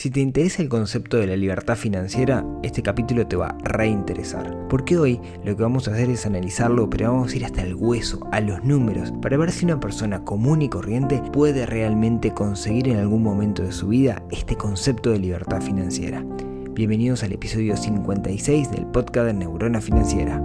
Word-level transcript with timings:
Si 0.00 0.08
te 0.08 0.20
interesa 0.20 0.62
el 0.62 0.70
concepto 0.70 1.18
de 1.18 1.26
la 1.26 1.36
libertad 1.36 1.76
financiera, 1.76 2.42
este 2.62 2.82
capítulo 2.82 3.26
te 3.26 3.36
va 3.36 3.48
a 3.48 3.58
reinteresar. 3.64 4.66
Porque 4.70 4.96
hoy 4.96 5.20
lo 5.44 5.54
que 5.54 5.62
vamos 5.62 5.88
a 5.88 5.92
hacer 5.92 6.08
es 6.08 6.24
analizarlo, 6.24 6.88
pero 6.88 7.12
vamos 7.12 7.34
a 7.34 7.36
ir 7.36 7.44
hasta 7.44 7.60
el 7.60 7.74
hueso, 7.74 8.26
a 8.32 8.40
los 8.40 8.64
números, 8.64 9.12
para 9.20 9.36
ver 9.36 9.52
si 9.52 9.66
una 9.66 9.78
persona 9.78 10.24
común 10.24 10.62
y 10.62 10.70
corriente 10.70 11.20
puede 11.34 11.66
realmente 11.66 12.32
conseguir 12.32 12.88
en 12.88 12.96
algún 12.96 13.22
momento 13.22 13.62
de 13.62 13.72
su 13.72 13.88
vida 13.88 14.22
este 14.30 14.56
concepto 14.56 15.10
de 15.10 15.18
libertad 15.18 15.60
financiera. 15.60 16.24
Bienvenidos 16.70 17.22
al 17.22 17.32
episodio 17.32 17.76
56 17.76 18.70
del 18.70 18.86
podcast 18.86 19.26
de 19.26 19.34
Neurona 19.34 19.82
Financiera. 19.82 20.42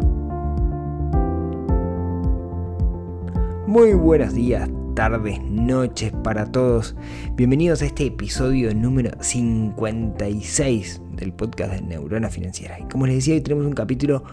Muy 3.68 3.94
buenos 3.94 4.34
días, 4.34 4.70
tardes, 4.96 5.42
noches 5.42 6.14
para 6.24 6.54
todos. 6.54 6.96
Bienvenidos 7.34 7.82
a 7.82 7.86
este 7.86 8.06
episodio 8.06 8.74
número 8.74 9.12
56 9.20 11.02
del 11.18 11.34
podcast 11.34 11.74
de 11.74 11.82
Neurona 11.82 12.30
Financiera. 12.30 12.80
Y 12.80 12.84
como 12.84 13.06
les 13.06 13.18
decía, 13.18 13.34
hoy 13.34 13.42
tenemos 13.42 13.66
un 13.66 13.74
capítulo 13.74 14.24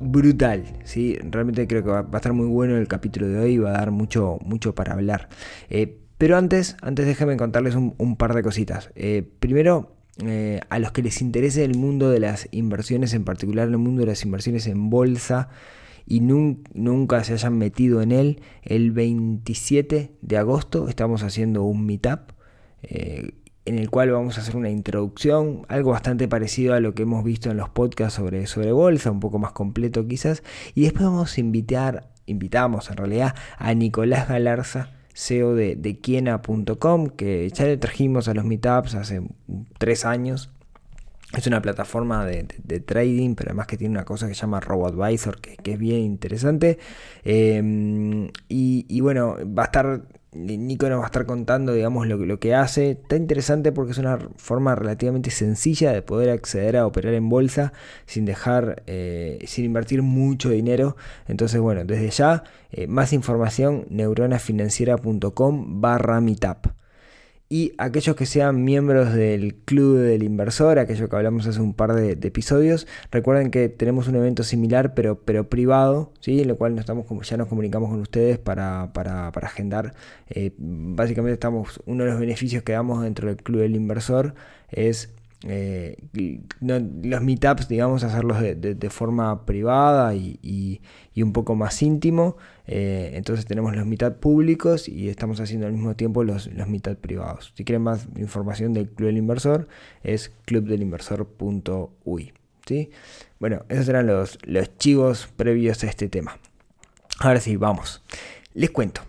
brutal, 0.00 0.64
¿sí? 0.84 1.18
Realmente 1.30 1.66
creo 1.66 1.84
que 1.84 1.90
va, 1.90 2.08
a 2.10 2.16
estar 2.16 2.32
muy 2.32 2.46
bueno 2.46 2.78
el 2.78 2.88
capítulo 2.88 3.28
de 3.28 3.40
hoy, 3.40 3.58
va 3.58 3.68
a 3.68 3.72
dar 3.72 3.90
mucho, 3.90 4.38
mucho 4.42 4.74
para 4.74 4.94
hablar. 4.94 5.28
Eh, 5.68 5.98
pero 6.16 6.38
antes, 6.38 6.78
antes 6.80 7.04
déjenme 7.04 7.36
contarles 7.36 7.74
un, 7.74 8.16
par 8.16 8.34
de 8.34 8.42
cositas. 8.42 8.90
Eh, 8.94 9.22
primero, 9.38 9.96
eh, 10.24 10.60
a 10.70 10.78
los 10.78 10.92
que 10.92 11.02
les 11.02 11.20
interese 11.20 11.62
el 11.62 11.76
mundo 11.76 12.08
de 12.08 12.20
las 12.20 12.48
inversiones, 12.52 13.12
en 13.12 13.24
particular 13.24 13.68
el 13.68 13.76
mundo 13.76 14.00
de 14.00 14.06
las 14.06 14.24
inversiones 14.24 14.66
en 14.66 14.88
bolsa, 14.88 15.50
y 16.06 16.20
nunca 16.20 17.24
se 17.24 17.34
hayan 17.34 17.58
metido 17.58 18.02
en 18.02 18.12
él, 18.12 18.42
el 18.62 18.92
27 18.92 20.12
de 20.20 20.36
agosto 20.36 20.88
estamos 20.88 21.22
haciendo 21.22 21.62
un 21.62 21.86
meetup 21.86 22.32
eh, 22.82 23.32
en 23.64 23.78
el 23.78 23.90
cual 23.90 24.10
vamos 24.10 24.38
a 24.38 24.40
hacer 24.40 24.56
una 24.56 24.70
introducción, 24.70 25.64
algo 25.68 25.92
bastante 25.92 26.26
parecido 26.26 26.74
a 26.74 26.80
lo 26.80 26.94
que 26.94 27.02
hemos 27.02 27.22
visto 27.22 27.50
en 27.50 27.56
los 27.56 27.68
podcasts 27.68 28.14
sobre, 28.14 28.46
sobre 28.46 28.72
bolsa, 28.72 29.10
un 29.10 29.20
poco 29.20 29.38
más 29.38 29.52
completo 29.52 30.06
quizás, 30.06 30.42
y 30.74 30.82
después 30.82 31.04
vamos 31.04 31.36
a 31.36 31.40
invitar, 31.40 32.10
invitamos 32.26 32.90
en 32.90 32.96
realidad 32.96 33.34
a 33.58 33.72
Nicolás 33.74 34.28
Galarza, 34.28 34.90
CEO 35.14 35.54
de, 35.54 35.76
de 35.76 35.98
Kiena.com, 35.98 37.08
que 37.10 37.48
ya 37.50 37.66
le 37.66 37.76
trajimos 37.76 38.28
a 38.28 38.34
los 38.34 38.44
meetups 38.44 38.94
hace 38.94 39.22
tres 39.78 40.04
años, 40.04 40.50
es 41.36 41.46
una 41.46 41.62
plataforma 41.62 42.26
de, 42.26 42.44
trading, 42.80 43.34
pero 43.34 43.50
además 43.50 43.66
que 43.66 43.76
tiene 43.76 43.92
una 43.92 44.04
cosa 44.04 44.28
que 44.28 44.34
se 44.34 44.42
llama 44.42 44.60
RoboAdvisor, 44.60 45.40
que, 45.40 45.56
que 45.56 45.72
es 45.72 45.78
bien 45.78 46.00
interesante. 46.00 46.78
Em, 47.24 48.28
y, 48.48 49.00
bueno, 49.00 49.36
va 49.46 49.62
a 49.62 49.66
estar, 49.66 50.02
Nico 50.32 50.88
nos 50.88 50.98
va 50.98 51.04
a 51.04 51.06
estar 51.06 51.24
contando, 51.24 51.72
digamos, 51.72 52.06
lo, 52.06 52.38
que 52.38 52.54
hace. 52.54 52.92
Está 52.92 53.16
interesante 53.16 53.72
porque 53.72 53.92
es 53.92 53.98
una 53.98 54.18
forma 54.36 54.74
relativamente 54.74 55.30
sencilla 55.30 55.92
de 55.92 56.02
poder 56.02 56.30
acceder 56.30 56.76
a 56.76 56.86
operar 56.86 57.14
en 57.14 57.28
bolsa 57.28 57.72
sin 58.06 58.26
dejar, 58.26 58.82
eh, 58.86 59.38
sin 59.46 59.64
invertir 59.64 60.02
mucho 60.02 60.50
dinero. 60.50 60.96
Entonces, 61.28 61.60
bueno, 61.60 61.84
desde 61.84 62.10
ya, 62.10 62.44
eh, 62.72 62.86
más 62.86 63.12
información, 63.14 63.86
neuronafinanciera.com 63.88 65.80
barra 65.80 66.20
meetup. 66.20 66.81
Y 67.52 67.74
aquellos 67.76 68.16
que 68.16 68.24
sean 68.24 68.64
miembros 68.64 69.12
del 69.12 69.54
Club 69.54 69.98
del 69.98 70.22
Inversor, 70.22 70.78
aquello 70.78 71.10
que 71.10 71.16
hablamos 71.16 71.46
hace 71.46 71.60
un 71.60 71.74
par 71.74 71.92
de, 71.92 72.12
episodios, 72.12 72.86
recuerden 73.10 73.50
que 73.50 73.68
tenemos 73.68 74.08
un 74.08 74.14
evento 74.14 74.42
similar 74.42 74.94
pero, 74.94 75.20
pero 75.20 75.50
privado, 75.50 76.14
¿sí? 76.20 76.40
en 76.40 76.48
lo 76.48 76.56
cual 76.56 76.78
estamos, 76.78 77.06
ya 77.28 77.36
nos 77.36 77.48
comunicamos 77.48 77.90
con 77.90 78.00
ustedes 78.00 78.38
para, 78.38 78.84
agendar. 79.34 79.92
Eh, 80.30 80.52
básicamente 80.56 81.34
estamos, 81.34 81.82
uno 81.84 82.04
de 82.04 82.12
los 82.12 82.20
beneficios 82.20 82.62
que 82.62 82.72
damos 82.72 83.02
dentro 83.02 83.28
del 83.28 83.36
Club 83.36 83.60
del 83.60 83.76
Inversor 83.76 84.34
es 84.70 85.12
eh, 85.44 85.96
los 86.60 87.22
meetups, 87.22 87.68
digamos, 87.68 88.04
hacerlos 88.04 88.40
de, 88.40 88.90
forma 88.90 89.44
privada 89.44 90.14
y, 90.14 90.80
un 91.16 91.32
poco 91.32 91.54
más 91.54 91.82
íntimo. 91.82 92.36
Eh, 92.66 93.12
entonces 93.14 93.46
tenemos 93.46 93.74
los 93.74 93.86
meetups 93.86 94.16
públicos 94.18 94.88
y 94.88 95.08
estamos 95.08 95.40
haciendo 95.40 95.66
al 95.66 95.72
mismo 95.72 95.96
tiempo 95.96 96.24
los, 96.24 96.46
los 96.48 96.68
meetups 96.68 96.96
privados. 96.96 97.52
Si 97.56 97.64
quieren 97.64 97.82
más 97.82 98.06
información 98.16 98.72
del 98.72 98.88
Club 98.88 99.08
del 99.08 99.18
Inversor, 99.18 99.68
es 100.02 100.32
clubdelinversor.ui. 100.46 102.32
¿sí? 102.66 102.90
Bueno, 103.40 103.64
esos 103.68 103.88
eran 103.88 104.06
los, 104.06 104.38
los 104.44 104.76
chivos 104.78 105.28
previos 105.36 105.82
a 105.84 105.88
este 105.88 106.08
tema. 106.08 106.38
Ahora 107.18 107.40
sí, 107.40 107.56
vamos. 107.56 108.02
Les 108.54 108.70
cuento. 108.70 109.02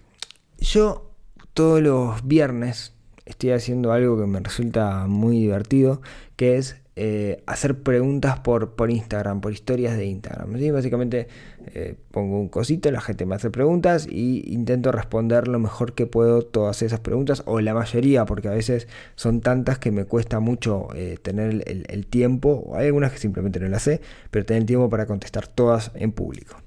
Yo 0.59 1.11
todos 1.53 1.81
los 1.81 2.25
viernes 2.25 2.93
estoy 3.25 3.51
haciendo 3.51 3.91
algo 3.91 4.19
que 4.19 4.25
me 4.25 4.39
resulta 4.39 5.07
muy 5.07 5.39
divertido, 5.39 6.01
que 6.35 6.57
es 6.57 6.77
eh, 6.95 7.41
hacer 7.47 7.81
preguntas 7.81 8.39
por, 8.41 8.71
Instagram, 8.87 9.41
por 9.41 9.51
historias 9.51 9.97
de 9.97 10.05
Instagram. 10.05 10.53
Básicamente 10.71 11.27
eh, 11.73 11.95
pongo 12.11 12.39
un 12.39 12.49
cosito, 12.49 12.91
la 12.91 13.01
gente 13.01 13.25
me 13.25 13.33
hace 13.33 13.49
preguntas 13.49 14.07
y 14.07 14.43
intento 14.53 14.91
responder 14.91 15.47
lo 15.47 15.57
mejor 15.57 15.93
que 15.93 16.05
puedo 16.05 16.43
todas 16.43 16.83
esas 16.83 16.99
preguntas, 16.99 17.41
o 17.47 17.61
la 17.61 17.73
mayoría, 17.73 18.25
porque 18.25 18.47
a 18.47 18.51
veces 18.51 18.87
son 19.15 19.41
tantas 19.41 19.79
que 19.79 19.91
me 19.91 20.05
cuesta 20.05 20.39
mucho 20.39 20.89
eh, 20.95 21.17
tener 21.19 21.63
el, 21.65 22.05
tiempo, 22.05 22.63
o 22.67 22.75
hay 22.75 22.87
algunas 22.87 23.11
que 23.11 23.17
simplemente 23.17 23.59
no 23.59 23.67
las 23.69 23.81
sé, 23.81 24.01
pero 24.29 24.45
tener 24.45 24.61
el 24.61 24.67
tiempo 24.67 24.87
para 24.89 25.07
contestar 25.07 25.47
todas 25.47 25.91
en 25.95 26.11
público. 26.11 26.62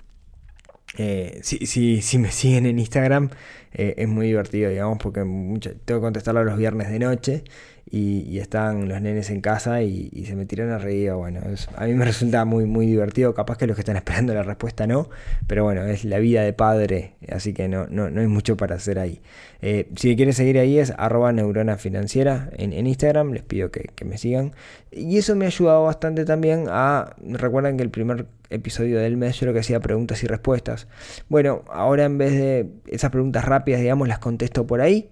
Si, 1.42 1.66
si, 1.66 2.18
me 2.18 2.30
siguen 2.32 2.66
en 2.66 2.78
Instagram 2.78 3.30
es 3.72 4.08
muy 4.08 4.28
divertido, 4.28 4.70
digamos, 4.70 4.98
porque 4.98 5.20
tengo 5.20 6.00
que 6.00 6.00
contestarlo 6.00 6.44
los 6.44 6.56
viernes 6.56 6.88
de 6.88 6.98
noche 6.98 7.44
y, 7.88 8.38
están 8.38 8.88
los 8.88 9.00
nenes 9.00 9.30
en 9.30 9.41
casa 9.41 9.82
y, 9.82 10.24
se 10.26 10.34
me 10.34 10.44
tiran 10.44 10.70
a 10.70 10.78
reír. 10.78 11.12
Bueno, 11.12 11.41
a 11.76 11.84
mí 11.86 11.94
me 11.94 12.04
resulta 12.04 12.44
muy, 12.44 12.66
muy 12.66 12.86
divertido. 12.86 13.34
Capaz 13.34 13.58
que 13.58 13.66
los 13.66 13.76
que 13.76 13.82
están 13.82 13.97
esperando 13.97 14.34
la 14.34 14.42
respuesta 14.42 14.86
no, 14.86 15.08
pero 15.47 15.64
bueno, 15.64 15.84
es 15.84 16.04
la 16.04 16.19
vida 16.19 16.42
de 16.42 16.52
padre, 16.52 17.14
así 17.30 17.52
que 17.52 17.69
no, 17.69 17.86
no, 17.86 18.06
hay 18.06 18.26
mucho 18.26 18.56
para 18.56 18.76
hacer 18.76 18.98
ahí. 18.98 19.20
Eh, 19.62 19.88
si 19.96 20.14
quieren 20.16 20.34
seguir 20.34 20.58
ahí 20.58 20.78
es 20.78 20.92
arroba 20.98 21.32
neurona 21.32 21.76
financiera 21.76 22.50
en, 22.56 22.86
Instagram, 22.86 23.32
les 23.32 23.42
pido 23.42 23.70
que, 23.70 24.04
me 24.04 24.19
sigan. 24.19 24.52
Y 24.91 25.19
eso 25.19 25.36
me 25.36 25.44
ha 25.44 25.48
ayudado 25.48 25.84
bastante 25.84 26.25
también 26.25 26.66
a. 26.69 27.14
Recuerdan 27.22 27.76
que 27.76 27.82
el 27.82 27.91
primer 27.91 28.26
episodio 28.50 28.98
del 28.98 29.16
mes 29.16 29.38
yo 29.41 29.46
lo 29.46 29.52
que 29.52 29.60
hacía 29.60 29.80
preguntas 29.80 30.22
y 30.22 30.26
respuestas. 30.26 30.88
Bueno, 31.28 31.64
ahora 31.69 32.04
en 32.04 32.19
vez 32.19 32.32
de 32.32 32.69
esas 32.86 33.10
preguntas 33.10 33.44
rápidas, 33.44 33.80
digamos, 33.80 34.08
las 34.08 34.19
contesto 34.19 34.66
por 34.66 34.80
ahí 34.80 35.10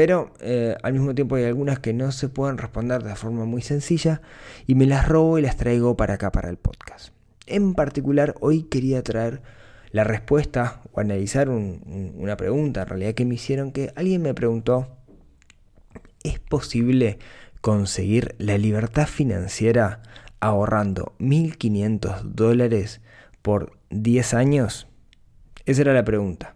pero 0.00 0.32
eh, 0.40 0.78
al 0.82 0.94
mismo 0.94 1.14
tiempo 1.14 1.36
hay 1.36 1.44
algunas 1.44 1.78
que 1.78 1.92
no 1.92 2.10
se 2.10 2.30
pueden 2.30 2.56
responder 2.56 3.02
de 3.02 3.14
forma 3.16 3.44
muy 3.44 3.60
sencilla 3.60 4.22
y 4.66 4.74
me 4.74 4.86
las 4.86 5.06
robo 5.06 5.38
y 5.38 5.42
las 5.42 5.58
traigo 5.58 5.94
para 5.94 6.14
acá, 6.14 6.32
para 6.32 6.48
el 6.48 6.56
podcast. 6.56 7.12
En 7.44 7.74
particular, 7.74 8.34
hoy 8.40 8.62
quería 8.62 9.02
traer 9.02 9.42
la 9.90 10.04
respuesta 10.04 10.80
o 10.92 11.00
analizar 11.00 11.50
una 11.50 12.34
pregunta 12.38 12.80
en 12.80 12.88
realidad 12.88 13.12
que 13.12 13.26
me 13.26 13.34
hicieron 13.34 13.72
que 13.72 13.92
alguien 13.94 14.22
me 14.22 14.32
preguntó, 14.32 14.88
¿es 16.24 16.38
posible 16.38 17.18
conseguir 17.60 18.34
la 18.38 18.56
libertad 18.56 19.06
financiera 19.06 20.00
ahorrando 20.40 21.12
1.500 21.18 22.22
dólares 22.22 23.02
por 23.42 23.76
10 23.90 24.32
años? 24.32 24.86
Esa 25.66 25.82
era 25.82 25.92
la 25.92 26.06
pregunta. 26.06 26.54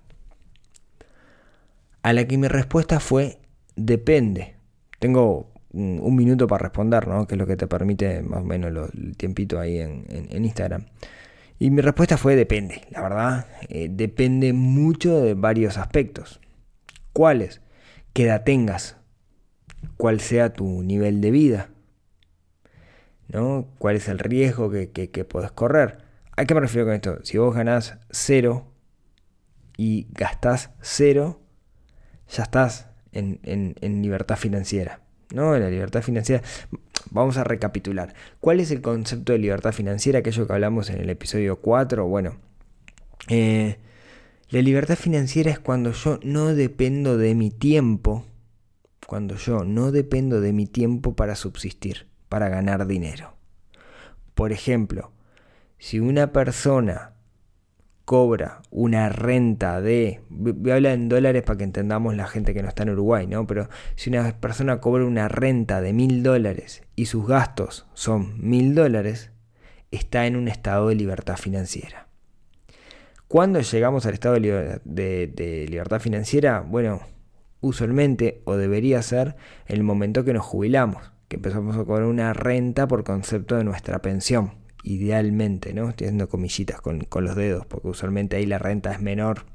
A 2.05 2.13
la 2.13 2.27
que 2.27 2.37
mi 2.37 2.49
respuesta 2.49 3.01
fue 3.01 3.39
depende. 3.77 4.57
Tengo 4.99 5.55
un, 5.73 6.15
minuto 6.15 6.47
para 6.47 6.65
responder, 6.65 7.09
¿no? 7.09 7.27
Que 7.27 7.35
es 7.35 7.39
lo 7.39 7.47
que 7.47 7.57
te 7.57 7.67
permite 7.67 8.21
más 8.21 8.43
o 8.43 8.45
menos 8.45 8.91
el 8.93 9.17
tiempito 9.17 9.59
ahí 9.59 9.79
en, 9.79 10.45
Instagram. 10.45 10.85
Y 11.59 11.71
mi 11.71 11.81
respuesta 11.81 12.19
fue 12.19 12.37
depende, 12.37 12.83
la 12.91 13.01
verdad. 13.01 13.47
Eh, 13.71 13.89
depende 13.91 14.53
mucho 14.53 15.19
de 15.23 15.33
varios 15.33 15.79
aspectos. 15.79 16.43
¿Cuáles? 17.15 17.63
¿Qué 18.13 18.25
edad 18.25 18.45
tengas? 18.45 18.99
¿Cuál 19.97 20.21
sea 20.21 20.53
tu 20.53 20.83
nivel 20.83 21.23
de 21.23 21.31
vida? 21.31 21.71
¿No? 23.29 23.67
¿Cuál 23.79 23.97
es 23.97 24.09
el 24.09 24.19
riesgo 24.19 24.69
que, 24.69 24.91
que, 24.91 25.25
puedes 25.25 25.53
correr? 25.53 26.05
¿A 26.37 26.45
qué 26.45 26.53
me 26.53 26.61
refiero 26.61 26.87
con 26.87 26.97
esto? 26.97 27.25
Si 27.25 27.39
vos 27.39 27.55
ganás 27.55 27.97
cero 28.11 28.67
y 29.79 30.07
gastás 30.13 30.71
cero, 30.83 31.41
ya 32.29 32.45
estás 32.45 32.89
en, 33.13 34.03
libertad 34.03 34.37
financiera. 34.37 35.01
¿no? 35.33 35.55
En 35.55 35.63
la 35.63 35.71
libertad 35.71 36.03
financiera. 36.03 36.43
Vamos 37.11 37.37
a 37.37 37.45
recapitular. 37.45 38.15
¿Cuál 38.41 38.61
es 38.61 38.71
el 38.71 38.81
concepto 38.81 39.33
de 39.33 39.39
libertad 39.39 39.73
financiera? 39.73 40.21
Aquello 40.21 40.47
que 40.47 40.53
hablamos 40.53 40.91
en 40.91 41.01
el 41.01 41.11
episodio 41.11 41.61
4. 41.61 42.07
Bueno, 42.07 42.37
eh, 43.29 43.79
la 44.51 44.63
libertad 44.63 44.97
financiera 44.97 45.51
es 45.51 45.59
cuando 45.59 45.93
yo 45.93 46.19
no 46.23 46.55
dependo 46.55 47.17
de 47.17 47.35
mi 47.35 47.51
tiempo. 47.51 48.25
Cuando 49.07 49.37
yo 49.37 49.65
no 49.65 49.93
dependo 49.93 50.41
de 50.41 50.53
mi 50.53 50.67
tiempo 50.67 51.15
para 51.15 51.35
subsistir, 51.35 52.07
para 52.29 52.49
ganar 52.49 52.87
dinero. 52.87 53.35
Por 54.35 54.51
ejemplo, 54.53 55.13
si 55.79 56.01
una 56.01 56.33
persona 56.33 57.14
cobra 58.05 58.61
una 58.71 59.09
renta 59.09 59.81
de, 59.81 60.21
voy 60.29 60.73
a 60.73 60.75
hablar 60.75 60.93
en 60.93 61.09
dólares 61.09 61.43
para 61.43 61.59
que 61.59 61.65
entendamos 61.65 62.15
la 62.15 62.27
gente 62.27 62.53
que 62.53 62.63
no 62.63 62.69
está 62.69 62.83
en 62.83 62.91
Uruguay, 62.91 63.27
¿no? 63.27 63.47
Pero 63.47 63.69
si 63.97 64.11
una 64.11 64.41
persona 64.41 64.81
cobra 64.81 65.05
una 65.05 65.29
renta 65.29 65.81
de 65.81 65.93
mil 65.93 66.23
dólares 66.23 66.83
y 66.97 67.07
sus 67.07 67.27
gastos 67.27 67.87
son 67.95 68.35
mil 68.47 68.75
dólares, 68.75 69.31
está 69.91 70.27
en 70.27 70.37
un 70.37 70.49
estado 70.49 70.89
de 70.89 70.97
libertad 70.97 71.37
financiera. 71.37 72.09
¿Cuándo 73.27 73.61
llegamos 73.61 74.05
al 74.07 74.15
estado 74.15 74.35
de, 74.35 74.81
de 74.85 75.67
libertad 75.69 75.99
financiera? 75.99 76.61
Bueno, 76.61 77.01
usualmente 77.61 78.43
o 78.45 78.57
debería 78.57 79.01
ser 79.03 79.35
el 79.67 79.83
momento 79.83 80.25
que 80.25 80.35
nos 80.35 80.45
jubilamos, 80.45 81.11
que 81.29 81.37
empezamos 81.37 81.77
a 81.77 81.85
cobrar 81.85 82.05
una 82.05 82.35
renta 82.35 82.87
por 82.87 83.03
concepto 83.03 83.57
de 83.57 83.65
nuestra 83.65 84.01
pensión 84.01 84.64
idealmente, 84.85 85.75
¿no? 85.75 85.89
Estoy 85.89 86.07
haciendo 86.07 86.29
comillitas 86.29 86.81
con, 86.81 87.01
con 87.01 87.25
los 87.25 87.35
dedos, 87.35 87.67
porque 87.67 87.89
usualmente 87.89 88.37
ahí 88.37 88.47
la 88.47 88.59
renta 88.59 88.93
es 88.93 89.01
menor, 89.01 89.47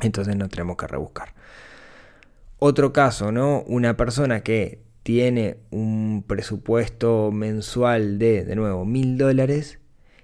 entonces 0.00 0.36
no 0.36 0.48
tenemos 0.48 0.76
que 0.76 0.86
rebuscar. 0.86 1.34
Otro 2.58 2.92
caso, 2.92 3.32
¿no? 3.32 3.62
Una 3.62 3.96
persona 3.96 4.42
que 4.42 4.82
tiene 5.02 5.56
un 5.70 6.24
presupuesto 6.26 7.32
mensual 7.32 8.18
de, 8.18 8.44
de 8.44 8.54
nuevo, 8.54 8.84
mil 8.84 9.18
dólares 9.18 9.80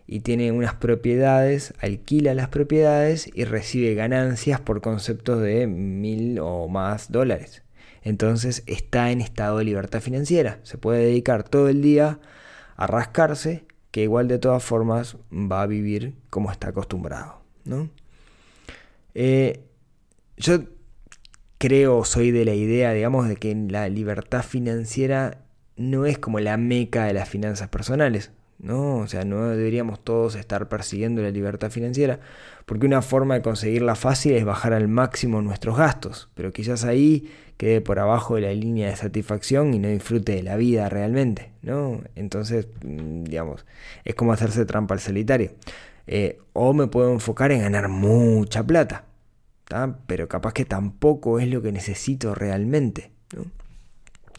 y 0.07 0.21
tiene 0.21 0.53
unas 0.53 0.75
propiedades, 0.75 1.75
alquila 1.81 2.35
las 2.35 2.49
propiedades 2.49 3.29
y 3.35 3.45
recibe 3.45 3.95
ganancias 3.95 4.61
por 4.61 4.81
conceptos 4.81 5.43
de 5.43 5.67
mil 5.67 6.39
o 6.39 6.69
más 6.69 7.11
dólares. 7.11 7.63
Entonces 8.03 8.63
está 8.67 9.11
en 9.11 9.21
estado 9.21 9.59
de 9.59 9.65
libertad 9.65 10.01
financiera. 10.01 10.61
Se 10.63 10.79
puede 10.79 11.05
dedicar 11.05 11.43
todo 11.43 11.69
el 11.69 11.83
día 11.83 12.21
a 12.77 12.87
rascarse 12.87 13.65
que 13.91 14.03
igual 14.03 14.29
de 14.29 14.39
todas 14.39 14.63
formas 14.63 15.17
va 15.33 15.63
a 15.63 15.67
vivir 15.67 16.15
como 16.31 16.51
está 16.51 16.69
acostumbrado. 16.69 17.41
¿no? 17.65 17.89
Eh, 19.15 19.65
yo 20.37 20.61
creo, 21.59 22.05
soy 22.05 22.31
de 22.31 22.45
la 22.45 22.55
idea, 22.55 22.93
digamos, 22.93 23.29
de 23.29 23.37
que 23.37 23.55
la 23.55 23.89
libertad 23.89 24.43
financiera 24.43 25.45
no 25.77 26.07
es 26.07 26.19
como 26.19 26.41
la 26.41 26.57
meca 26.57 27.05
de 27.05 27.13
las 27.15 27.29
finanzas 27.29 27.69
personales. 27.69 28.33
¿No? 28.59 28.97
O 28.97 29.07
sea, 29.07 29.25
no 29.25 29.49
deberíamos 29.49 30.03
todos 30.03 30.35
estar 30.35 30.69
persiguiendo 30.69 31.23
la 31.23 31.31
libertad 31.31 31.71
financiera, 31.71 32.21
porque 32.67 32.87
una 32.87 33.03
forma 33.03 33.35
de 33.35 33.43
conseguirla 33.43 33.95
fácil 33.95 34.35
es 34.35 34.45
bajar 34.45 34.73
al 34.73 34.89
máximo 34.89 35.41
nuestros 35.43 35.77
gastos, 35.77 36.29
pero 36.35 36.53
quizás 36.53 36.85
ahí 36.85 37.31
quede 37.57 37.81
por 37.81 37.99
abajo 37.99 38.37
de 38.37 38.43
la 38.43 38.53
línea 38.53 38.89
de 38.89 38.97
satisfacción 38.97 39.75
y 39.75 39.79
no 39.79 39.89
disfrute 39.89 40.33
de 40.33 40.43
la 40.43 40.57
vida 40.57 40.89
realmente, 40.89 41.51
¿no? 41.63 42.01
Entonces, 42.15 42.69
mm, 42.85 43.25
digamos, 43.25 43.67
es 44.05 44.15
como 44.15 44.33
hacerse 44.33 44.65
trampa 44.65 44.95
al 44.95 45.01
solitario. 45.01 45.53
Eh, 46.07 46.39
o 46.53 46.73
me 46.73 46.87
puedo 46.87 47.13
enfocar 47.13 47.53
en 47.53 47.61
ganar 47.61 47.89
mucha 47.89 48.65
plata, 48.65 49.05
pero 50.07 50.29
capaz 50.29 50.55
que 50.55 50.65
tampoco 50.65 51.41
es 51.41 51.49
lo 51.49 51.61
que 51.61 51.73
necesito 51.73 52.35
realmente, 52.35 53.11
¿no? 53.37 53.45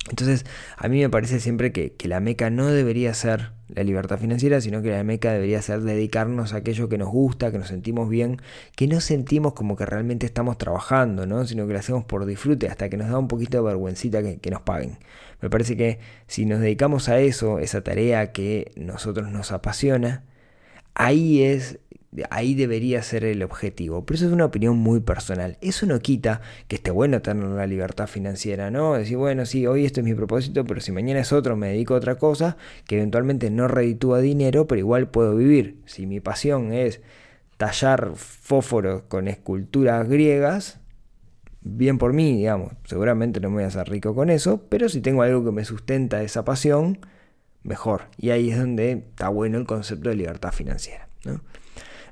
Entonces, 0.10 0.46
a 0.78 0.88
mí 0.88 1.00
me 1.00 1.10
parece 1.10 1.40
siempre 1.40 1.72
que, 1.72 1.94
la 2.06 2.20
meca 2.20 2.50
no 2.50 2.68
debería 2.68 3.14
ser 3.14 3.52
la 3.74 3.84
libertad 3.84 4.18
financiera, 4.18 4.62
sino 4.62 4.82
que 4.82 4.90
la 4.90 5.04
meca 5.04 5.32
debería 5.32 5.62
ser 5.62 5.82
dedicarnos 5.82 6.54
a 6.54 6.58
aquello 6.58 6.90
que 6.90 6.98
nos 6.98 7.10
gusta, 7.10 7.52
que 7.52 7.60
nos 7.60 7.68
sentimos 7.68 8.10
bien, 8.10 8.42
que 8.76 8.88
no 8.88 9.00
sentimos 9.02 9.54
como 9.54 9.76
que 9.76 9.86
realmente 9.86 10.26
estamos 10.26 10.58
trabajando, 10.58 11.26
¿no? 11.26 11.46
sino 11.46 11.68
que 11.68 11.74
lo 11.74 11.80
hacemos 11.80 12.04
por 12.04 12.26
disfrute, 12.26 12.68
hasta 12.68 12.90
que 12.90 12.98
nos 12.98 13.10
da 13.10 13.18
un 13.18 13.28
poquito 13.28 13.58
de 13.58 13.64
vergüencita 13.64 14.22
que, 14.24 14.38
que 14.38 14.52
nos 14.52 14.62
paguen. 14.62 14.98
Me 15.42 15.50
parece 15.50 15.78
que 15.78 16.00
si 16.28 16.46
nos 16.46 16.60
dedicamos 16.60 17.10
a 17.10 17.20
eso, 17.20 17.60
esa 17.60 17.82
tarea 17.82 18.32
que 18.32 18.72
nosotros 18.76 19.32
nos 19.32 19.52
apasiona, 19.52 20.24
ahí 20.96 21.44
es 21.44 21.80
ahí 22.30 22.56
debería 22.56 23.04
ser 23.04 23.24
el 23.24 23.44
objetivo. 23.44 24.06
Pero 24.06 24.16
eso 24.16 24.26
es 24.28 24.32
una 24.32 24.46
opinión 24.46 24.78
muy 24.78 25.00
personal. 25.00 25.58
Eso 25.62 25.86
no 25.86 26.00
quita 26.00 26.42
que 26.68 26.78
esté 26.78 26.92
bueno 26.92 27.22
tener 27.22 27.46
la 27.46 27.68
libertad 27.68 28.08
financiera, 28.08 28.72
¿no? 28.72 28.94
Decir, 28.94 29.18
bueno, 29.18 29.46
sí, 29.46 29.68
hoy 29.68 29.86
esto 29.86 30.00
es 30.00 30.06
mi 30.06 30.14
propósito, 30.14 30.66
pero 30.66 30.82
si 30.82 30.92
mañana 30.92 31.20
es 31.20 31.32
otro, 31.32 31.56
me 31.56 31.70
dedico 31.70 31.94
a 31.94 31.98
otra 31.98 32.16
cosa 32.16 32.58
que 32.86 32.98
eventualmente 32.98 33.50
no 33.50 33.68
reditúa 33.68 34.20
dinero, 34.20 34.68
pero 34.68 34.80
igual 34.80 35.10
puedo 35.10 35.36
vivir. 35.36 35.82
Si 35.86 36.06
mi 36.06 36.20
pasión 36.20 36.74
es 36.74 37.02
tallar 37.58 38.14
fósforos 38.16 39.04
con 39.04 39.28
esculturas 39.28 40.08
griegas, 40.08 40.80
bien 41.62 41.98
por 41.98 42.14
mí, 42.14 42.38
digamos. 42.38 42.74
Seguramente 42.86 43.40
no 43.40 43.50
me 43.50 43.56
voy 43.56 43.64
a 43.66 43.68
hacer 43.68 43.90
rico 43.90 44.16
con 44.16 44.30
eso, 44.30 44.66
pero 44.70 44.90
si 44.90 45.02
tengo 45.02 45.22
algo 45.22 45.44
que 45.44 45.52
me 45.52 45.66
sustenta 45.66 46.24
esa 46.24 46.46
pasión, 46.46 47.00
mejor. 47.64 48.04
Y 48.18 48.32
ahí 48.32 48.50
es 48.50 48.58
donde 48.58 48.92
está 48.92 49.30
bueno 49.30 49.58
el 49.58 49.66
concepto 49.66 50.10
de 50.10 50.16
libertad 50.16 50.52
financiera, 50.52 51.10
¿no? 51.26 51.42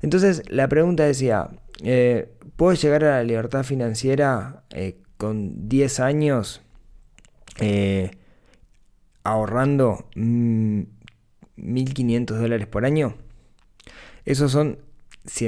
Entonces 0.01 0.43
la 0.49 0.67
pregunta 0.67 1.03
decía, 1.03 1.49
eh, 1.83 2.29
¿puedo 2.55 2.73
llegar 2.73 3.03
a 3.03 3.17
la 3.17 3.23
libertad 3.23 3.63
financiera 3.63 4.63
eh, 4.69 4.97
con 5.17 5.69
10 5.69 5.99
años 5.99 6.61
eh, 7.59 8.11
ahorrando 9.23 10.05
1.500 10.15 12.25
dólares 12.25 12.67
por 12.67 12.85
año? 12.85 13.15
Esos 14.25 14.51
son 14.51 14.79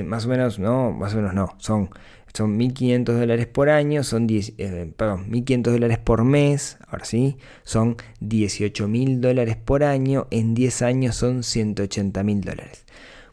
más 0.06 0.26
o 0.26 0.30
menos, 0.30 0.60
no, 0.60 0.92
más 0.92 1.14
o 1.14 1.18
menos 1.18 1.34
no, 1.34 1.56
son, 1.58 1.90
son 2.34 2.60
1.500 2.60 3.04
dólares 3.06 3.48
por 3.48 3.70
año, 3.70 4.04
son 4.04 4.28
10, 4.28 4.56
perdón, 4.98 5.32
1.500 5.32 5.72
dólares 5.72 5.98
por 6.00 6.26
mes, 6.26 6.78
ahora 6.88 7.06
sí, 7.06 7.38
son 7.64 7.96
18.000 8.20 9.20
dólares 9.20 9.56
por 9.56 9.86
año, 9.86 10.28
en 10.32 10.54
10 10.54 10.82
años 10.82 11.16
son 11.16 11.44
180.000 11.44 12.42
dólares. 12.42 12.86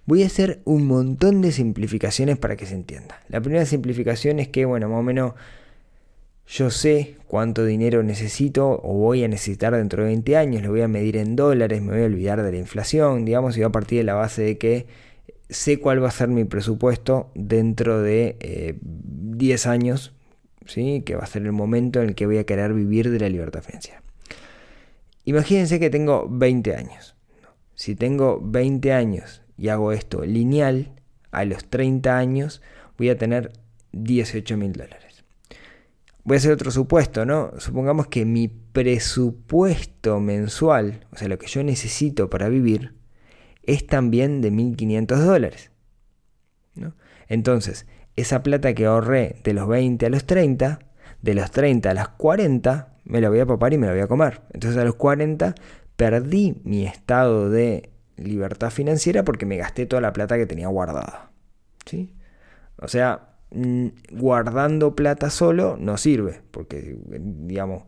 Voy 0.07 0.23
a 0.23 0.27
hacer 0.27 0.61
un 0.65 0.87
montón 0.87 1.43
de 1.43 1.51
simplificaciones 1.51 2.39
para 2.39 2.55
que 2.55 2.65
se 2.65 2.75
entienda. 2.75 3.21
La 3.29 3.41
primera 3.41 3.67
simplificación 3.67 4.39
es 4.39 4.47
que, 4.47 4.65
bueno, 4.65 4.89
más 4.89 5.01
o 5.01 5.03
menos 5.03 5.35
yo 6.47 6.71
sé 6.71 7.17
cuánto 7.27 7.65
dinero 7.65 8.05
necesito 8.05 8.81
o 8.85 8.95
voy 8.95 9.25
a 9.25 9.29
necesitar 9.29 9.75
dentro 9.75 10.05
de 10.05 10.11
20 10.11 10.37
años, 10.37 10.63
lo 10.63 10.71
voy 10.71 10.83
a 10.83 10.89
medir 10.89 11.17
en 11.17 11.35
dólares, 11.35 11.83
me 11.83 11.93
voy 11.93 12.03
a 12.03 12.07
olvidar 12.07 12.41
de 12.45 12.53
la 12.53 12.59
inflación, 12.59 13.25
digamos, 13.25 13.57
y 13.57 13.61
voy 13.61 13.69
a 13.69 13.73
partir 13.73 13.99
de 13.99 14.05
la 14.05 14.15
base 14.15 14.43
de 14.43 14.59
que 14.59 14.87
sé 15.49 15.81
cuál 15.81 16.01
va 16.01 16.07
a 16.07 16.13
ser 16.13 16.29
mi 16.29 16.45
presupuesto 16.45 17.33
dentro 17.35 18.01
de 18.01 18.79
10 18.81 19.67
eh, 19.67 19.69
años, 19.69 20.13
¿sí? 20.67 21.03
que 21.05 21.17
va 21.17 21.25
a 21.25 21.27
ser 21.27 21.43
el 21.43 21.53
momento 21.53 22.01
en 22.01 22.11
el 22.11 22.15
que 22.15 22.27
voy 22.27 22.39
a 22.39 22.47
querer 22.47 22.75
vivir 22.75 23.11
de 23.11 23.19
la 23.19 23.29
libertad 23.29 23.63
financiera. 23.63 24.03
Imagínense 25.25 25.81
que 25.81 25.91
tengo 25.91 26.29
20 26.31 26.77
años. 26.77 27.17
Si 27.75 27.97
tengo 27.97 28.41
20 28.41 28.93
años 28.93 29.43
y 29.57 29.69
hago 29.69 29.93
esto 29.93 30.25
lineal, 30.25 30.93
a 31.31 31.45
los 31.45 31.65
30 31.67 32.17
años 32.17 32.63
voy 32.99 33.11
a 33.11 33.19
tener 33.19 33.53
18 33.93 34.57
mil 34.57 34.73
dólares. 34.73 35.25
Voy 36.25 36.37
a 36.37 36.39
hacer 36.39 36.53
otro 36.53 36.71
supuesto, 36.71 37.25
¿no? 37.25 37.53
Supongamos 37.59 38.09
que 38.09 38.25
mi 38.25 38.49
presupuesto 38.49 40.19
mensual, 40.19 41.07
o 41.13 41.17
sea, 41.17 41.29
lo 41.29 41.39
que 41.39 41.47
yo 41.47 41.63
necesito 41.63 42.29
para 42.29 42.49
vivir, 42.49 42.95
es 43.63 43.87
también 43.87 44.41
de 44.41 44.51
1.500 44.51 45.07
dólares. 45.19 45.71
¿no? 46.75 46.95
Entonces, 47.29 47.87
esa 48.17 48.43
plata 48.43 48.75
que 48.75 48.87
ahorré 48.87 49.37
de 49.45 49.53
los 49.53 49.69
20 49.69 50.07
a 50.07 50.11
los 50.11 50.25
30, 50.25 50.81
de 51.23 51.35
los 51.35 51.51
30 51.51 51.91
a 51.91 51.95
las 51.95 52.09
40, 52.09 52.97
me 53.05 53.21
la 53.21 53.29
voy 53.29 53.41
a 53.41 53.47
papar 53.47 53.73
y 53.73 53.79
me 53.79 53.87
la 53.87 53.93
voy 53.93 54.03
a 54.03 54.09
comer. 54.09 54.43
Entonces 54.53 54.81
a 54.81 54.85
los 54.85 54.97
40 54.97 55.55
perdí 55.97 56.57
mi 56.65 56.87
estado 56.87 57.51
de 57.51 57.91
libertad 58.17 58.71
financiera 58.71 59.25
porque 59.25 59.47
me 59.47 59.57
gasté 59.57 59.87
toda 59.87 60.03
la 60.03 60.13
plata 60.13 60.37
que 60.37 60.47
tenía 60.47 60.69
guardada. 60.69 61.31
¿sí? 61.85 62.13
O 62.77 62.89
sea, 62.89 63.29
mm, 63.51 63.87
guardando 64.13 64.95
plata 64.95 65.31
solo 65.31 65.77
no 65.79 65.97
sirve, 65.97 66.43
porque 66.51 66.97
digamos, 67.07 67.85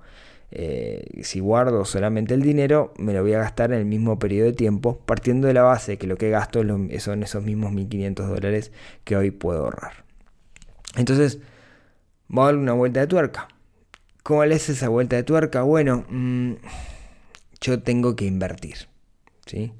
eh, 0.50 1.04
si 1.22 1.40
guardo 1.40 1.84
solamente 1.84 2.34
el 2.34 2.42
dinero, 2.42 2.94
me 2.98 3.12
lo 3.12 3.22
voy 3.22 3.34
a 3.34 3.38
gastar 3.38 3.72
en 3.72 3.80
el 3.80 3.84
mismo 3.84 4.18
periodo 4.18 4.46
de 4.46 4.54
tiempo, 4.54 5.00
partiendo 5.04 5.46
de 5.46 5.54
la 5.54 5.62
base 5.62 5.98
que 5.98 6.06
lo 6.06 6.16
que 6.16 6.30
gasto 6.30 6.62
son 6.98 7.22
esos 7.22 7.44
mismos 7.44 7.72
1.500 7.72 8.28
dólares 8.28 8.72
que 9.04 9.16
hoy 9.16 9.30
puedo 9.30 9.64
ahorrar. 9.64 10.04
Entonces, 10.96 11.40
vamos 12.28 12.48
a 12.48 12.52
dar 12.52 12.60
una 12.60 12.72
vuelta 12.72 13.00
de 13.00 13.06
tuerca. 13.06 13.48
¿Cómo 14.22 14.42
es 14.44 14.68
esa 14.68 14.88
vuelta 14.88 15.16
de 15.16 15.22
tuerca? 15.22 15.62
Bueno, 15.62 16.04
mm, 16.08 16.54
yo 17.60 17.82
tengo 17.82 18.16
que 18.16 18.26
invertir. 18.26 18.88
¿sí? 19.46 19.72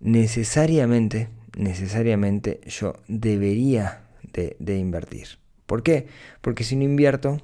Necesariamente, 0.00 1.28
necesariamente 1.56 2.60
yo 2.66 2.94
debería 3.08 4.02
de, 4.32 4.76
invertir. 4.76 5.38
¿Por 5.66 5.82
qué? 5.82 6.06
Porque 6.40 6.64
si 6.64 6.76
no 6.76 6.84
invierto, 6.84 7.40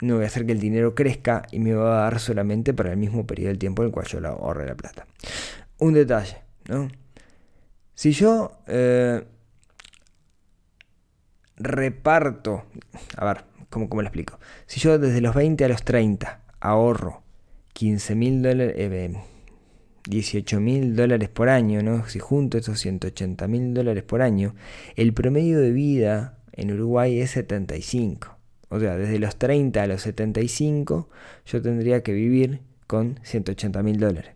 no 0.00 0.16
voy 0.16 0.24
a 0.24 0.26
hacer 0.26 0.46
que 0.46 0.52
el 0.52 0.60
dinero 0.60 0.94
crezca 0.94 1.42
y 1.50 1.58
me 1.58 1.74
va 1.74 1.98
a 1.98 2.02
dar 2.02 2.20
solamente 2.20 2.72
para 2.72 2.92
el 2.92 2.96
mismo 2.96 3.26
periodo 3.26 3.52
de 3.52 3.58
tiempo 3.58 3.82
en 3.82 3.88
el 3.88 3.92
cual 3.92 4.06
yo 4.06 4.20
la 4.20 4.30
ahorre 4.30 4.66
la 4.66 4.74
plata. 4.74 5.06
Un 5.78 5.94
detalle, 5.94 6.38
¿no? 6.68 6.88
Si 7.94 8.12
yo 8.12 8.58
eh, 8.66 9.24
reparto, 11.56 12.64
a 13.16 13.24
ver, 13.24 13.44
¿cómo, 13.68 13.88
¿cómo, 13.88 14.02
lo 14.02 14.08
explico? 14.08 14.38
Si 14.66 14.80
yo 14.80 14.98
desde 14.98 15.20
los 15.20 15.34
20 15.34 15.64
a 15.64 15.68
los 15.68 15.82
30 15.84 16.40
ahorro 16.60 17.22
15 17.72 18.14
mil 18.14 18.42
dólares, 18.42 18.74
eh, 18.76 19.16
18 20.08 20.60
mil 20.60 20.96
dólares 20.96 21.28
por 21.28 21.48
año, 21.48 21.82
¿no? 21.82 22.06
si 22.08 22.18
junto 22.18 22.58
esos 22.58 22.80
180 22.80 23.46
mil 23.48 23.74
dólares 23.74 24.02
por 24.02 24.22
año, 24.22 24.54
el 24.96 25.12
promedio 25.12 25.60
de 25.60 25.70
vida 25.72 26.38
en 26.52 26.72
Uruguay 26.72 27.20
es 27.20 27.30
75. 27.32 28.36
O 28.68 28.80
sea, 28.80 28.96
desde 28.96 29.18
los 29.18 29.36
30 29.36 29.82
a 29.82 29.86
los 29.86 30.02
75 30.02 31.08
yo 31.46 31.62
tendría 31.62 32.02
que 32.02 32.12
vivir 32.12 32.60
con 32.86 33.20
180 33.22 33.82
mil 33.82 33.98
dólares. 33.98 34.34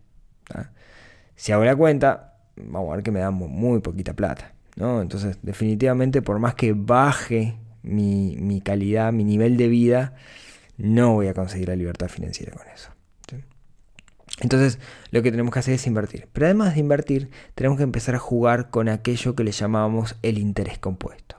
Si 1.34 1.52
hago 1.52 1.64
la 1.64 1.76
cuenta, 1.76 2.38
vamos 2.56 2.90
a 2.92 2.96
ver 2.96 3.04
que 3.04 3.10
me 3.10 3.20
da 3.20 3.30
muy 3.30 3.80
poquita 3.80 4.14
plata. 4.14 4.54
¿no? 4.76 5.02
Entonces, 5.02 5.38
definitivamente, 5.42 6.22
por 6.22 6.38
más 6.38 6.54
que 6.54 6.72
baje 6.74 7.56
mi, 7.82 8.60
calidad, 8.64 9.12
mi 9.12 9.24
nivel 9.24 9.56
de 9.56 9.68
vida, 9.68 10.14
no 10.76 11.14
voy 11.14 11.28
a 11.28 11.34
conseguir 11.34 11.68
la 11.68 11.76
libertad 11.76 12.08
financiera 12.08 12.52
con 12.52 12.66
eso. 12.68 12.90
Entonces, 14.40 14.78
lo 15.10 15.22
que 15.22 15.30
tenemos 15.30 15.52
que 15.52 15.60
hacer 15.60 15.74
es 15.74 15.86
invertir. 15.86 16.28
Pero 16.32 16.46
además 16.46 16.74
de 16.74 16.80
invertir, 16.80 17.30
tenemos 17.54 17.78
que 17.78 17.84
empezar 17.84 18.14
a 18.14 18.18
jugar 18.18 18.70
con 18.70 18.88
aquello 18.88 19.34
que 19.34 19.44
le 19.44 19.52
llamábamos 19.52 20.16
el 20.22 20.38
interés 20.38 20.78
compuesto. 20.78 21.36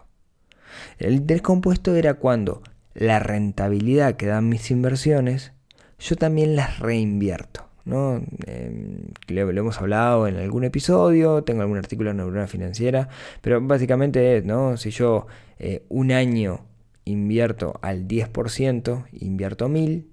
El 0.98 1.14
interés 1.14 1.42
compuesto 1.42 1.96
era 1.96 2.16
cuando 2.16 2.64
la 2.94 3.20
rentabilidad 3.20 4.16
que 4.16 4.26
dan 4.26 4.50
mis 4.50 4.72
inversiones, 4.72 5.54
yo 6.00 6.16
también 6.16 6.56
las 6.56 6.80
reinvierto. 6.80 7.68
¿no? 7.86 8.22
Em, 8.46 9.04
lo, 9.28 9.50
hemos 9.50 9.80
hablado 9.80 10.28
en 10.28 10.36
algún 10.38 10.66
episodio, 10.66 11.44
tengo 11.44 11.62
algún 11.62 11.78
artículo 11.78 12.12
en 12.12 12.18
Neurona 12.18 12.48
Financiera, 12.48 13.08
pero 13.42 13.62
básicamente 13.62 14.38
es, 14.38 14.46
¿no? 14.46 14.76
Si 14.76 14.90
yo 14.90 15.28
eh, 15.58 15.86
un 15.88 16.12
año 16.12 16.66
invierto 17.06 17.80
al 17.82 18.08
10%, 18.08 19.06
invierto 19.14 19.70
1000, 19.70 20.10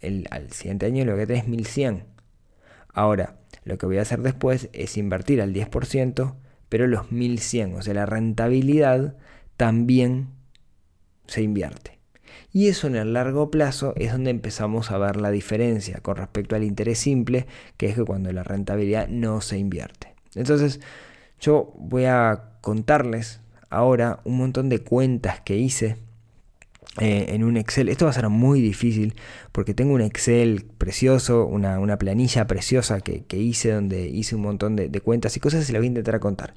el, 0.00 0.26
al 0.30 0.52
siguiente 0.52 0.86
año 0.86 1.04
lo 1.04 1.16
que 1.16 1.32
es 1.34 1.46
1100. 1.48 2.04
Ahora, 2.88 3.36
lo 3.64 3.78
que 3.78 3.86
voy 3.86 3.98
a 3.98 4.02
hacer 4.02 4.22
después 4.22 4.68
es 4.72 4.96
invertir 4.96 5.40
al 5.42 5.52
10%, 5.52 6.34
pero 6.68 6.86
los 6.86 7.12
1100, 7.12 7.74
o 7.74 7.82
sea, 7.82 7.94
la 7.94 8.06
rentabilidad 8.06 9.16
también 9.56 10.28
se 11.26 11.42
invierte. 11.42 11.98
Y 12.52 12.68
eso 12.68 12.86
en 12.86 12.96
el 12.96 13.12
largo 13.12 13.50
plazo 13.50 13.92
es 13.96 14.12
donde 14.12 14.30
empezamos 14.30 14.90
a 14.90 14.98
ver 14.98 15.16
la 15.16 15.30
diferencia 15.30 16.00
con 16.00 16.16
respecto 16.16 16.56
al 16.56 16.64
interés 16.64 16.98
simple, 16.98 17.46
que 17.76 17.86
es 17.86 17.94
que 17.94 18.04
cuando 18.04 18.32
la 18.32 18.42
rentabilidad 18.42 19.08
no 19.08 19.40
se 19.40 19.58
invierte. 19.58 20.14
Entonces, 20.34 20.80
yo 21.40 21.74
voy 21.76 22.06
a 22.06 22.54
contarles 22.60 23.40
ahora 23.70 24.20
un 24.24 24.38
montón 24.38 24.68
de 24.68 24.80
cuentas 24.80 25.40
que 25.40 25.56
hice 25.56 25.96
eh, 27.00 27.26
en 27.28 27.44
un 27.44 27.56
Excel. 27.56 27.88
Esto 27.88 28.06
va 28.06 28.10
a 28.10 28.14
ser 28.14 28.28
muy 28.28 28.60
difícil 28.60 29.14
porque 29.52 29.74
tengo 29.74 29.94
un 29.94 30.00
Excel 30.00 30.64
precioso, 30.78 31.46
una, 31.46 31.98
planilla 31.98 32.46
preciosa 32.46 33.00
que, 33.00 33.24
hice 33.36 33.72
donde 33.72 34.08
hice 34.08 34.36
un 34.36 34.42
montón 34.42 34.76
de, 34.76 35.00
cuentas 35.00 35.36
y 35.36 35.40
cosas 35.40 35.68
y 35.68 35.72
la 35.72 35.78
voy 35.78 35.86
a 35.86 35.88
intentar 35.88 36.20
contar. 36.20 36.54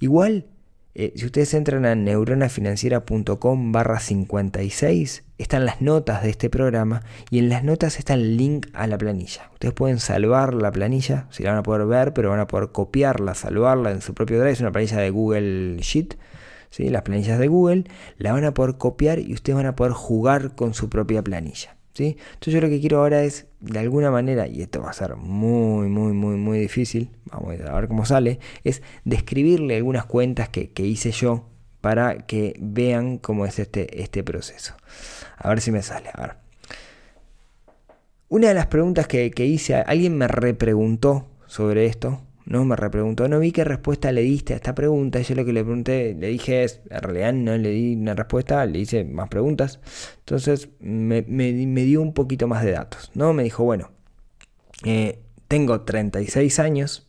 Igual 0.00 0.46
eh, 0.94 1.14
si 1.16 1.24
ustedes 1.24 1.54
entran 1.54 1.86
a 1.86 1.94
neuronafinanciera.com 1.94 3.72
barra 3.72 3.98
56, 3.98 5.24
están 5.38 5.64
las 5.64 5.80
notas 5.80 6.22
de 6.22 6.28
este 6.28 6.50
programa 6.50 7.02
y 7.30 7.38
en 7.38 7.48
las 7.48 7.64
notas 7.64 7.98
está 7.98 8.12
el 8.12 8.36
link 8.36 8.66
a 8.74 8.86
la 8.86 8.98
planilla. 8.98 9.48
Ustedes 9.54 9.72
pueden 9.72 10.00
salvar 10.00 10.52
la 10.52 10.70
planilla, 10.70 11.28
si 11.30 11.42
la 11.42 11.50
van 11.50 11.60
a 11.60 11.62
poder 11.62 11.86
ver, 11.86 12.12
pero 12.12 12.28
van 12.28 12.40
a 12.40 12.46
poder 12.46 12.72
copiarla, 12.72 13.34
salvarla 13.34 13.90
en 13.90 14.02
su 14.02 14.12
propio 14.12 14.38
drive. 14.38 14.52
Es 14.52 14.60
una 14.60 14.70
planilla 14.70 14.98
de 14.98 15.08
Google 15.08 15.78
Sheet, 15.80 16.16
¿sí? 16.72 16.88
las 16.88 17.02
planillas 17.02 17.38
de 17.38 17.46
Google, 17.46 17.84
la 18.18 18.32
van 18.32 18.44
a 18.44 18.54
poder 18.54 18.76
copiar 18.78 19.20
y 19.20 19.32
ustedes 19.34 19.56
van 19.56 19.66
a 19.66 19.76
poder 19.76 19.92
jugar 19.92 20.56
con 20.56 20.74
su 20.74 20.88
propia 20.88 21.22
planilla. 21.22 21.76
Entonces 21.94 22.54
yo 22.54 22.60
lo 22.60 22.68
que 22.70 22.80
quiero 22.80 22.98
ahora 22.98 23.22
es, 23.22 23.46
de 23.60 23.78
alguna 23.78 24.10
manera, 24.10 24.48
y 24.48 24.62
esto 24.62 24.80
va 24.80 24.90
a 24.90 24.94
ser 24.94 25.16
muy, 25.16 25.88
muy, 25.88 26.12
muy, 26.14 26.36
muy 26.36 26.58
difícil, 26.58 27.10
vamos 27.26 27.60
a 27.60 27.74
ver 27.74 27.88
cómo 27.88 28.06
sale, 28.06 28.40
es 28.64 28.82
describirle 29.04 29.76
algunas 29.76 30.06
cuentas 30.06 30.48
que, 30.48 30.70
hice 30.78 31.12
yo 31.12 31.44
para 31.82 32.18
que 32.26 32.56
vean 32.58 33.18
cómo 33.18 33.44
es 33.44 33.58
este, 33.58 34.02
este 34.02 34.24
proceso. 34.24 34.74
A 35.36 35.50
ver 35.50 35.60
si 35.60 35.70
me 35.70 35.82
sale. 35.82 36.08
A 36.14 36.20
ver. 36.22 36.36
Una 38.28 38.48
de 38.48 38.54
las 38.54 38.66
preguntas 38.66 39.06
que, 39.06 39.30
que 39.30 39.44
hice, 39.44 39.74
alguien 39.74 40.16
me 40.16 40.28
repreguntó 40.28 41.26
sobre 41.46 41.84
esto, 41.84 42.22
no 42.44 42.64
me 42.64 42.76
repreguntó, 42.76 43.28
no 43.28 43.38
vi 43.38 43.52
qué 43.52 43.64
respuesta 43.64 44.10
le 44.10 44.22
diste 44.22 44.52
a 44.52 44.56
esta 44.56 44.74
pregunta. 44.74 45.20
Yo 45.20 45.34
lo 45.34 45.44
que 45.44 45.52
le 45.52 45.62
pregunté, 45.62 46.14
le 46.18 46.28
dije 46.28 46.64
es, 46.64 46.80
en 46.90 47.00
realidad 47.00 47.32
no 47.32 47.56
le 47.56 47.70
di 47.70 47.94
una 47.94 48.14
respuesta, 48.14 48.64
le 48.66 48.80
hice 48.80 49.04
más 49.04 49.28
preguntas. 49.28 49.80
Entonces 50.18 50.68
me, 50.80 51.22
dio 51.22 52.02
un 52.02 52.14
poquito 52.14 52.48
más 52.48 52.64
de 52.64 52.72
datos, 52.72 53.10
¿no? 53.14 53.32
Me 53.32 53.44
dijo, 53.44 53.64
bueno, 53.64 53.90
eh, 54.84 55.20
tengo 55.46 55.82
36 55.82 56.58
años, 56.58 57.08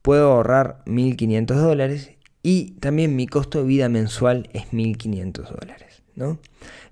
puedo 0.00 0.32
ahorrar 0.32 0.82
1.500 0.86 1.54
dólares 1.54 2.12
y 2.42 2.72
también 2.80 3.14
mi 3.16 3.26
costo 3.26 3.58
de 3.58 3.64
vida 3.64 3.88
mensual 3.88 4.48
es 4.52 4.72
1.500 4.72 5.48
dólares, 5.60 6.02
¿no? 6.14 6.38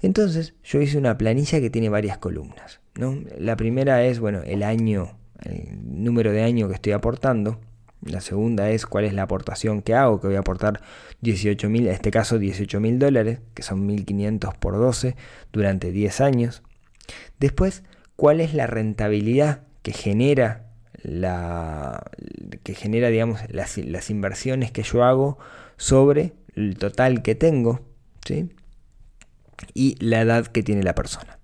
Entonces 0.02 0.54
yo 0.62 0.80
hice 0.80 0.99
una 0.99 1.16
planilla 1.16 1.61
que 1.61 1.70
tiene 1.70 1.88
varias 1.88 2.18
columnas, 2.18 2.80
¿no? 2.97 3.16
La 3.38 3.56
primera 3.56 4.04
es, 4.04 4.20
bueno, 4.20 4.42
el 4.44 4.62
año 4.62 5.20
el 5.44 6.02
número 6.02 6.32
de 6.32 6.42
año 6.42 6.68
que 6.68 6.75
estoy 6.75 6.92
aportando. 6.92 7.61
La 8.02 8.20
segunda 8.20 8.70
es 8.70 8.87
cuál 8.87 9.04
es 9.04 9.12
la 9.12 9.23
aportación 9.23 9.82
que 9.82 9.94
hago, 9.94 10.20
que 10.20 10.28
voy 10.28 10.37
a 10.37 10.40
aportar 10.40 10.80
18 11.20 11.68
mil, 11.68 11.87
en 11.87 11.92
este 11.92 12.11
caso 12.11 12.38
18 12.38 12.80
mil 12.80 12.99
dólares, 12.99 13.40
que 13.54 13.62
son 13.62 13.85
1500 13.87 14.54
por 14.54 14.78
12 14.78 15.16
durante 15.52 15.92
10 15.92 16.20
años. 16.23 16.62
Después, 17.38 17.82
cuál 18.16 18.40
es 18.40 18.54
la 18.54 18.66
rentabilidad 18.66 19.62
que 19.82 19.92
genera 19.92 20.66
la 21.02 22.04
que 22.62 22.75
genera 22.75 23.09
digamos 23.09 23.40
las, 23.49 23.78
las 23.78 24.11
inversiones 24.11 24.70
que 24.70 24.82
yo 24.82 25.02
hago 25.02 25.38
sobre 25.78 26.35
el 26.54 26.76
total 26.76 27.23
que 27.23 27.35
tengo 27.35 27.80
¿sí? 28.26 28.50
y 29.73 29.97
la 30.04 30.20
edad 30.20 30.47
que 30.47 30.62
tiene 30.62 30.82
la 30.82 30.94
persona. 30.94 31.39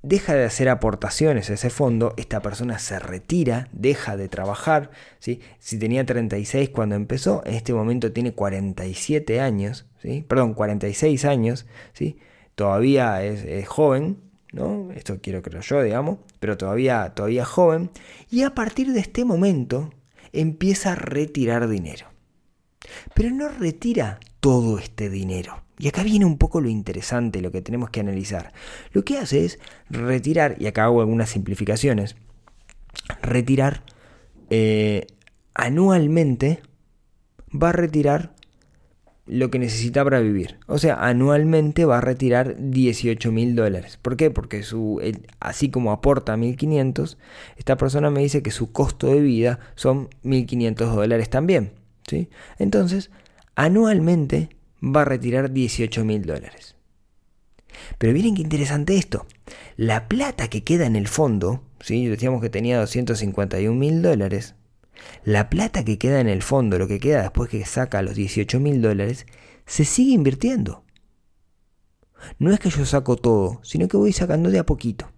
deja 0.03 0.35
de 0.35 0.45
hacer 0.45 0.69
aportaciones 0.69 1.51
a 1.51 1.55
ese 1.55 1.71
fondo, 1.71 2.15
esta 2.17 2.41
persona 2.41 2.79
se 2.79 2.99
retira, 2.99 3.69
deja 3.73 4.17
de 4.17 4.29
trabajar. 4.29 4.91
Si 5.19 5.79
tenía 5.79 6.07
36 6.07 6.71
cuando 6.71 6.95
empezó, 6.95 7.43
en 7.45 7.55
este 7.55 7.75
momento 7.75 8.13
tiene 8.13 8.33
47 8.33 9.41
años, 9.41 9.87
¿sí? 10.01 10.25
perdón, 10.27 10.55
46 10.55 11.25
años, 11.25 11.67
¿sí? 11.93 12.19
todavía 12.55 13.23
es, 13.23 13.69
joven, 13.69 14.19
¿no? 14.53 14.91
esto 14.93 15.19
quiero 15.21 15.43
creer 15.43 15.63
yo, 15.63 15.83
digamos, 15.83 16.19
pero 16.41 16.57
todavía, 16.57 17.13
todavía 17.15 17.45
joven, 17.45 17.91
y 18.31 18.43
a 18.43 18.55
partir 18.55 18.93
de 18.93 19.01
este 19.01 19.25
momento 19.25 19.91
empieza 20.33 20.93
a 20.93 20.97
retirar 20.97 21.69
dinero. 21.69 22.07
Pero 23.15 23.31
no 23.31 23.49
retira 23.49 24.21
todo 24.41 24.79
este 24.79 25.11
dinero. 25.11 25.68
Y 25.79 25.89
acá 25.89 26.03
viene 26.03 26.25
un 26.25 26.39
poco 26.39 26.61
lo 26.61 26.69
interesante, 26.69 27.41
lo 27.41 27.53
que 27.53 27.63
tenemos 27.63 27.91
que 27.91 28.01
analizar. 28.01 28.53
Lo 28.93 29.05
que 29.05 29.19
hace 29.19 29.45
es 29.45 29.59
retirar, 29.89 30.57
y 30.59 30.67
acá 30.67 30.85
hago 30.85 31.01
algunas 31.01 31.31
simplificaciones, 31.31 32.17
retirar 33.23 33.83
eh, 34.51 35.07
anualmente, 35.55 36.61
va 37.51 37.71
a 37.71 37.73
retirar 37.73 38.35
lo 39.29 39.51
que 39.51 39.59
necesita 39.59 40.03
para 40.03 40.21
vivir. 40.21 40.59
O 40.67 40.79
sea, 40.79 40.95
anualmente 40.95 41.85
va 41.85 41.99
a 41.99 42.01
retirar 42.01 42.57
18 42.59 43.31
mil 43.31 43.55
dólares. 43.55 43.99
¿Por 44.01 44.17
qué? 44.17 44.31
Porque 44.31 44.63
su, 44.63 45.01
así 45.39 45.71
como 45.71 45.93
aporta 45.93 46.37
1.500, 46.37 47.19
esta 47.57 47.77
persona 47.77 48.11
me 48.11 48.21
dice 48.21 48.43
que 48.43 48.51
su 48.51 48.73
costo 48.73 49.07
de 49.09 49.21
vida 49.21 49.61
son 49.75 50.09
1.500 50.25 50.75
dólares 50.95 51.29
también. 51.29 51.73
¿sí? 52.07 52.31
Entonces, 52.59 53.11
anualmente 53.55 54.49
va 54.83 55.03
a 55.03 55.05
retirar 55.05 55.53
18 55.53 56.05
mil 56.05 56.25
dólares. 56.25 56.77
Pero 57.99 58.13
miren 58.13 58.35
qué 58.35 58.43
interesante 58.43 58.97
esto. 58.97 59.27
La 59.77 60.09
plata 60.09 60.49
que 60.49 60.65
queda 60.65 60.87
en 60.87 60.97
el 60.97 61.09
fondo, 61.09 61.63
¿sí? 61.81 62.07
decíamos 62.07 62.41
que 62.41 62.51
tenía 62.51 62.79
251 62.79 63.79
mil 63.79 64.03
dólares, 64.03 64.55
la 65.25 65.49
plata 65.49 65.85
que 65.85 65.99
queda 65.99 66.21
en 66.21 66.29
el 66.29 66.43
fondo, 66.43 66.79
lo 66.79 66.89
que 66.89 67.01
queda 67.01 67.23
después 67.23 67.49
que 67.49 67.65
saca 67.65 68.03
los 68.03 68.15
18 68.15 68.59
mil 68.61 68.83
dólares, 68.83 69.27
se 69.67 69.85
sigue 69.85 70.13
invirtiendo. 70.13 70.85
No 72.39 72.53
es 72.53 72.59
que 72.59 72.71
yo 72.71 72.85
saco 72.85 73.17
todo, 73.17 73.61
sino 73.63 73.87
que 73.87 73.97
voy 73.97 74.13
sacando 74.13 74.51
de 74.51 74.59
a 74.59 74.67
poquito. 74.67 75.13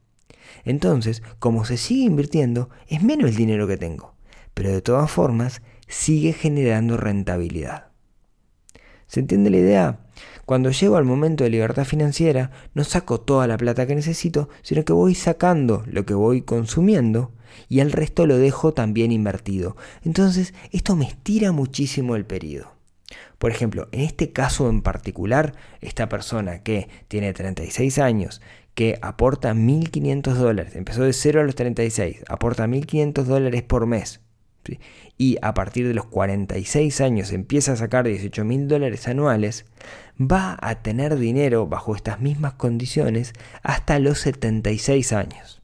Entonces, 0.65 1.23
como 1.39 1.65
se 1.65 1.77
sigue 1.77 2.05
invirtiendo, 2.05 2.69
es 2.89 3.03
menos 3.03 3.31
el 3.31 3.37
dinero 3.37 3.67
que 3.67 3.79
tengo, 3.79 4.15
pero 4.53 4.71
de 4.71 4.83
todas 4.83 5.11
formas 5.11 5.63
sigue 5.89 6.33
generando 6.33 6.97
rentabilidad. 6.97 7.90
¿Se 9.11 9.19
entiende 9.19 9.51
la 9.51 9.57
idea? 9.57 9.99
Cuando 10.47 10.71
llego 10.71 10.97
al 10.97 11.05
momento 11.05 11.43
de 11.43 11.51
libertad 11.51 11.85
financiera, 11.85 12.53
no 12.75 12.85
saco 12.85 13.21
toda 13.21 13.49
la 13.49 13.57
plata 13.57 13.85
que 13.85 13.97
necesito, 13.97 14.49
sino 14.63 14.85
que 14.85 14.93
voy 14.93 15.17
sacando 15.17 15.83
lo 15.87 16.07
que 16.07 16.15
voy 16.15 16.43
consumiendo 16.43 17.33
y 17.69 17.81
el 17.81 17.91
resto 17.91 18.25
lo 18.25 18.39
dejo 18.39 18.73
también 18.73 19.11
invertido. 19.11 19.77
Entonces, 20.05 20.55
esto 20.71 20.95
me 20.95 21.07
estira 21.07 21.51
muchísimo 21.51 22.15
el 22.15 22.25
periodo. 22.25 22.71
Por 23.39 23.51
ejemplo, 23.51 23.89
en 23.91 24.03
este 24.03 24.31
caso 24.31 24.71
en 24.71 24.81
particular, 24.81 25.55
esta 25.81 26.09
persona 26.09 26.63
que 26.63 26.89
tiene 27.09 27.33
36 27.33 27.99
años, 27.99 28.41
que 28.77 28.97
aporta 29.03 29.55
1.500 29.55 30.35
dólares, 30.35 30.77
empezó 30.77 31.03
de 31.03 31.15
0 31.15 31.41
a 31.41 31.45
los 31.45 31.57
36, 31.57 32.23
aporta 32.29 32.69
1.500 32.69 33.25
dólares 33.25 33.65
por 33.65 33.87
mes, 33.87 34.21
y 35.17 35.39
a 35.43 35.55
partir 35.55 35.87
de 35.87 35.95
los 35.95 36.07
46 36.07 37.01
años 37.01 37.33
empieza 37.33 37.73
a 37.73 37.77
sacar 37.77 38.07
18.000 38.07 38.67
dólares 38.67 39.09
anuales, 39.09 39.67
va 40.21 40.59
a 40.61 40.83
tener 40.83 41.17
dinero 41.17 41.67
bajo 41.67 41.95
estas 41.95 42.21
mismas 42.21 42.55
condiciones 42.55 43.33
hasta 43.63 43.99
los 43.99 44.19
76 44.21 45.13
años. 45.13 45.63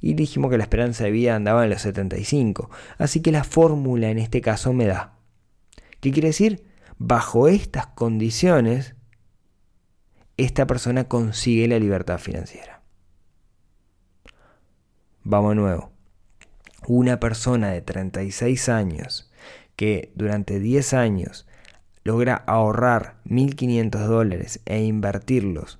Y 0.00 0.14
dijimos 0.14 0.50
que 0.50 0.58
la 0.58 0.64
esperanza 0.64 1.04
de 1.04 1.10
vida 1.10 1.36
andaba 1.36 1.64
en 1.64 1.70
los 1.70 1.82
75, 1.82 2.70
así 2.98 3.20
que 3.20 3.32
la 3.32 3.44
fórmula 3.44 4.10
en 4.10 4.18
este 4.18 4.40
caso 4.40 4.72
me 4.72 4.86
da. 4.86 5.14
¿Qué 6.00 6.10
quiere 6.10 6.28
decir? 6.28 6.64
Bajo 6.98 7.48
estas 7.48 7.86
condiciones, 7.86 8.94
esta 10.38 10.66
persona 10.66 11.04
consigue 11.04 11.68
la 11.68 11.78
libertad 11.78 12.18
financiera. 12.18 12.82
Vamos 15.22 15.52
a 15.52 15.54
nuevo. 15.54 15.89
Una 16.86 17.20
persona 17.20 17.70
de 17.70 17.82
36 17.82 18.68
años 18.68 19.30
que 19.76 20.12
durante 20.14 20.60
10 20.60 20.94
años 20.94 21.46
logra 22.04 22.34
ahorrar 22.34 23.20
1.500 23.26 24.06
dólares 24.06 24.60
e 24.64 24.82
invertirlos 24.82 25.78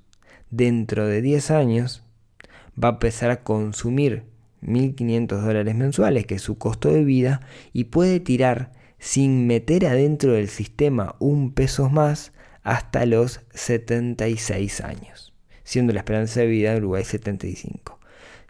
dentro 0.51 1.07
de 1.07 1.23
10 1.23 1.51
años, 1.51 2.05
va 2.83 2.89
a 2.89 2.93
empezar 2.93 3.31
a 3.31 3.43
consumir 3.43 4.25
1.500 4.63 5.41
dólares 5.41 5.75
mensuales, 5.75 6.27
que 6.27 6.37
es 6.37 6.43
su 6.43 6.59
costo 6.59 6.93
de 6.93 7.05
vida, 7.05 7.41
y 7.73 7.85
puede 7.85 8.21
tirar 8.21 8.73
sin 8.99 9.47
meter 9.47 9.87
adentro 9.87 10.33
del 10.33 10.49
sistema 10.49 11.17
un 11.19 11.53
peso 11.53 11.89
más 11.89 12.33
hasta 12.63 13.07
los 13.07 13.41
76 13.55 14.83
años, 14.83 15.35
siendo 15.65 15.93
la 15.93 16.01
esperanza 16.01 16.41
de 16.41 16.47
vida 16.47 16.73
de 16.73 16.79
Uruguay 16.79 17.05
75. 17.05 17.99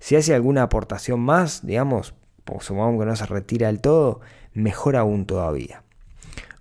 Si 0.01 0.17
hace 0.17 0.35
alguna 0.35 0.63
aportación 0.63 1.21
más, 1.21 1.65
digamos, 1.65 2.15
o 2.51 2.61
supongamos 2.61 3.01
que 3.01 3.07
no 3.07 3.17
se 3.17 3.27
retira 3.27 3.69
del 3.69 3.81
todo, 3.81 4.21
mejor 4.53 4.97
aún 4.97 5.27
todavía. 5.27 5.83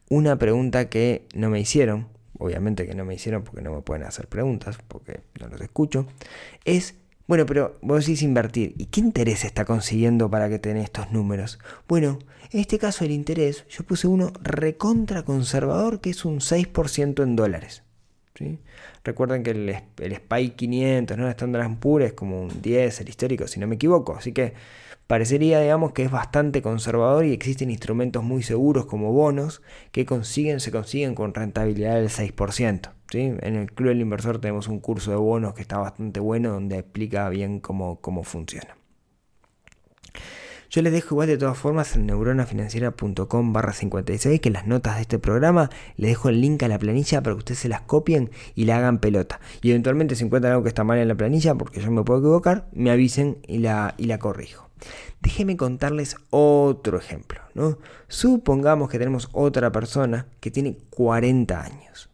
Una 0.10 0.38
pregunta 0.38 0.89
que 0.89 1.27
no 1.36 1.50
me 1.50 1.60
hicieron, 1.60 2.08
obviamente 2.38 2.88
que 2.88 2.96
no 2.96 3.05
me 3.05 3.15
hicieron 3.15 3.43
porque 3.43 3.62
no 3.62 3.74
me 3.74 3.81
pueden 3.81 4.03
hacer 4.03 4.27
preguntas, 4.27 4.77
porque 4.88 5.22
no 5.39 5.48
los 5.48 5.62
escucho, 5.62 6.08
es, 6.65 6.96
bueno, 7.27 7.46
pero 7.46 7.77
vos 7.81 8.05
decís 8.05 8.24
invertir, 8.24 8.74
¿y 8.77 8.86
qué 8.86 9.01
interés 9.01 9.46
está 9.46 9.65
consiguiendo 9.65 10.29
para 10.29 10.50
que 10.50 10.58
tenés 10.58 10.86
estos 10.86 11.12
números? 11.12 11.60
Bueno, 11.88 12.19
en 12.51 12.60
este 12.60 12.79
caso 12.79 13.05
el 13.05 13.12
interés, 13.12 13.65
yo 13.69 13.84
puse 13.84 14.08
uno 14.08 14.31
recontra 14.41 15.24
conservador 15.24 16.01
que 16.01 16.10
es 16.10 16.25
un 16.25 16.39
6% 16.39 17.22
en 17.22 17.36
dólares. 17.36 17.84
¿sí? 18.34 18.58
Recuerden 19.03 19.43
que 19.43 19.51
el, 19.51 19.69
el 19.98 20.15
SPY 20.15 20.51
500, 20.51 21.17
¿no? 21.17 21.25
el 21.25 21.31
Standard 21.31 21.77
Poor's 21.77 22.08
es 22.08 22.13
como 22.13 22.41
un 22.41 22.62
10, 22.62 23.01
el 23.01 23.10
histórico, 23.10 23.48
si 23.48 23.60
no 23.60 23.67
me 23.67 23.75
equivoco. 23.75 24.15
Así 24.15 24.31
que 24.31 24.53
parecería, 25.09 25.60
digamos, 25.60 25.91
que 25.91 26.03
es 26.03 26.12
bastante 26.12 26.62
conservador 26.62 27.25
y 27.25 27.34
existen 27.34 27.71
instrumentos 27.71 28.23
muy 28.23 28.43
seguros 28.43 28.86
como 28.86 29.12
bonos 29.12 29.63
que 29.91 30.05
consiguen, 30.05 30.60
se 30.60 30.69
consiguen 30.69 31.15
con 31.15 31.34
rentabilidad 31.34 31.95
del 31.95 32.10
6%. 32.10 32.91
¿sí? 33.10 33.34
En 33.41 33.55
el 33.55 33.71
Club 33.71 33.89
del 33.89 34.01
Inversor 34.01 34.39
tenemos 34.39 34.67
un 34.67 34.79
curso 34.79 35.10
de 35.10 35.17
bonos 35.17 35.55
que 35.55 35.63
está 35.63 35.79
bastante 35.79 36.19
bueno 36.19 36.51
donde 36.51 36.77
explica 36.77 37.27
bien 37.29 37.60
cómo, 37.60 37.99
cómo 38.01 38.23
funciona. 38.23 38.77
Yo 40.69 40.84
les 40.84 40.93
dejo 40.93 41.15
igual 41.15 41.27
de 41.27 41.39
todas 41.39 41.57
formas 41.57 41.95
en 41.95 42.05
neuronafinanciera.com 42.05 43.51
barra 43.51 43.73
56 43.73 44.39
que 44.39 44.51
las 44.51 44.67
notas 44.67 44.97
de 44.97 45.01
este 45.01 45.17
programa 45.17 45.71
les 45.97 46.12
dejo 46.12 46.29
el 46.29 46.39
link 46.39 46.62
a 46.62 46.67
la 46.67 46.77
planilla 46.77 47.23
para 47.23 47.34
que 47.34 47.39
ustedes 47.39 47.57
se 47.57 47.67
las 47.67 47.81
copien 47.81 48.29
y 48.53 48.65
la 48.65 48.77
hagan 48.77 48.99
pelota. 48.99 49.39
Y 49.63 49.71
eventualmente 49.71 50.13
si 50.13 50.25
encuentran 50.25 50.51
algo 50.51 50.62
que 50.62 50.69
está 50.69 50.84
mal 50.84 50.99
en 50.99 51.07
la 51.07 51.15
planilla, 51.15 51.55
porque 51.55 51.81
yo 51.81 51.89
me 51.89 52.03
puedo 52.03 52.19
equivocar, 52.19 52.67
me 52.73 52.91
avisen 52.91 53.39
y 53.47 53.57
la, 53.57 53.95
y 53.97 54.03
la 54.03 54.19
corrijo. 54.19 54.68
Déjenme 55.21 55.57
contarles 55.57 56.15
otro 56.29 56.97
ejemplo. 56.97 57.41
¿no? 57.53 57.77
Supongamos 58.07 58.89
que 58.89 58.99
tenemos 58.99 59.29
otra 59.31 59.71
persona 59.71 60.27
que 60.39 60.51
tiene 60.51 60.77
40 60.89 61.61
años. 61.61 62.09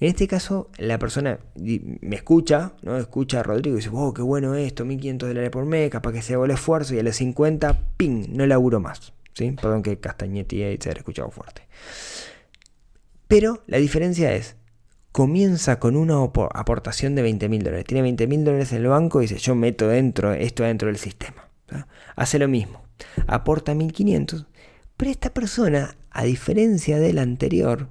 En 0.00 0.08
este 0.08 0.28
caso, 0.28 0.70
la 0.78 0.98
persona 0.98 1.38
me 1.56 2.16
escucha, 2.16 2.72
¿no? 2.82 2.96
Escucha 2.96 3.40
a 3.40 3.42
Rodrigo 3.42 3.76
y 3.76 3.80
dice, 3.80 3.90
oh, 3.92 4.14
qué 4.14 4.22
bueno 4.22 4.54
esto, 4.54 4.84
1500 4.84 5.28
dólares 5.28 5.50
por 5.50 5.64
mes, 5.66 5.90
capaz 5.90 6.12
que 6.12 6.22
se 6.22 6.34
hago 6.34 6.44
el 6.44 6.52
esfuerzo 6.52 6.94
y 6.94 6.98
a 7.00 7.02
los 7.02 7.16
50, 7.16 7.80
¡ping! 7.96 8.26
No 8.30 8.46
laburo 8.46 8.80
más. 8.80 9.12
¿sí? 9.34 9.52
Perdón 9.52 9.82
que 9.82 9.98
castañete 9.98 10.56
y 10.56 10.78
se 10.80 10.90
haya 10.90 10.98
escuchado 10.98 11.30
fuerte. 11.30 11.62
Pero 13.26 13.62
la 13.66 13.78
diferencia 13.78 14.34
es, 14.34 14.56
comienza 15.12 15.78
con 15.78 15.96
una 15.96 16.22
aportación 16.22 17.14
de 17.14 17.22
20 17.22 17.48
mil 17.48 17.62
dólares. 17.62 17.84
Tiene 17.84 18.02
20 18.02 18.26
mil 18.26 18.44
dólares 18.44 18.72
en 18.72 18.78
el 18.78 18.88
banco 18.88 19.20
y 19.20 19.26
dice, 19.26 19.38
yo 19.38 19.54
meto 19.54 19.88
dentro, 19.88 20.32
esto 20.32 20.62
dentro 20.62 20.86
del 20.86 20.96
sistema. 20.96 21.47
Hace 22.16 22.38
lo 22.38 22.48
mismo. 22.48 22.82
Aporta 23.26 23.74
1500. 23.74 24.46
Pero 24.96 25.10
esta 25.10 25.30
persona, 25.30 25.96
a 26.10 26.24
diferencia 26.24 26.98
del 26.98 27.18
anterior, 27.18 27.88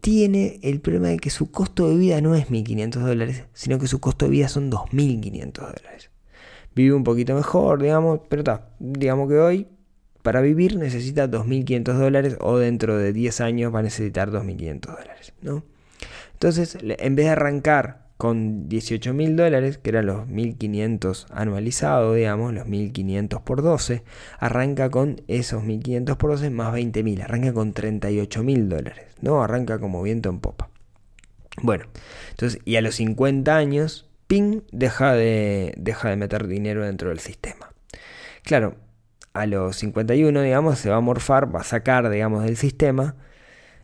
tiene 0.00 0.60
el 0.62 0.80
problema 0.80 1.08
de 1.08 1.18
que 1.18 1.30
su 1.30 1.50
costo 1.50 1.88
de 1.88 1.96
vida 1.96 2.20
no 2.20 2.34
es 2.34 2.48
1.500 2.48 3.00
dólares, 3.00 3.44
sino 3.52 3.78
que 3.78 3.88
su 3.88 3.98
costo 3.98 4.26
de 4.26 4.30
vida 4.30 4.48
son 4.48 4.70
2.500 4.70 5.52
dólares. 5.52 6.10
Vive 6.74 6.94
un 6.94 7.04
poquito 7.04 7.34
mejor, 7.34 7.82
digamos, 7.82 8.20
pero 8.28 8.40
está, 8.40 8.68
digamos 8.78 9.28
que 9.28 9.38
hoy 9.38 9.68
para 10.22 10.40
vivir 10.40 10.76
necesita 10.76 11.30
2.500 11.30 11.92
dólares 11.94 12.36
o 12.40 12.58
dentro 12.58 12.98
de 12.98 13.12
10 13.12 13.40
años 13.42 13.74
va 13.74 13.78
a 13.78 13.82
necesitar 13.82 14.30
2.500 14.30 14.80
dólares, 14.80 15.32
¿no? 15.40 15.64
Entonces, 16.32 16.76
en 16.82 17.14
vez 17.16 17.26
de 17.26 17.30
arrancar 17.30 18.05
con 18.16 18.68
18 18.68 19.12
mil 19.12 19.36
dólares, 19.36 19.78
que 19.78 19.90
eran 19.90 20.06
los 20.06 20.26
1500 20.26 21.26
anualizados, 21.30 22.16
digamos, 22.16 22.54
los 22.54 22.66
1500 22.66 23.42
por 23.42 23.62
12, 23.62 24.02
arranca 24.38 24.90
con 24.90 25.22
esos 25.28 25.62
1500 25.62 26.16
por 26.16 26.30
12 26.30 26.50
más 26.50 26.72
20 26.72 27.02
mil, 27.02 27.20
arranca 27.22 27.52
con 27.52 27.72
38 27.72 28.42
mil 28.42 28.68
dólares, 28.68 29.06
¿no? 29.20 29.42
Arranca 29.42 29.78
como 29.78 30.02
viento 30.02 30.30
en 30.30 30.40
popa. 30.40 30.70
Bueno, 31.62 31.86
entonces, 32.30 32.60
y 32.64 32.76
a 32.76 32.82
los 32.82 32.96
50 32.96 33.54
años, 33.56 34.08
ping, 34.26 34.60
deja 34.72 35.12
de, 35.14 35.74
deja 35.76 36.10
de 36.10 36.16
meter 36.16 36.46
dinero 36.46 36.84
dentro 36.84 37.10
del 37.10 37.20
sistema. 37.20 37.72
Claro, 38.42 38.76
a 39.32 39.46
los 39.46 39.76
51, 39.76 40.40
digamos, 40.42 40.78
se 40.78 40.90
va 40.90 40.96
a 40.96 41.00
morfar, 41.00 41.54
va 41.54 41.60
a 41.60 41.64
sacar, 41.64 42.08
digamos, 42.10 42.44
del 42.44 42.56
sistema 42.56 43.16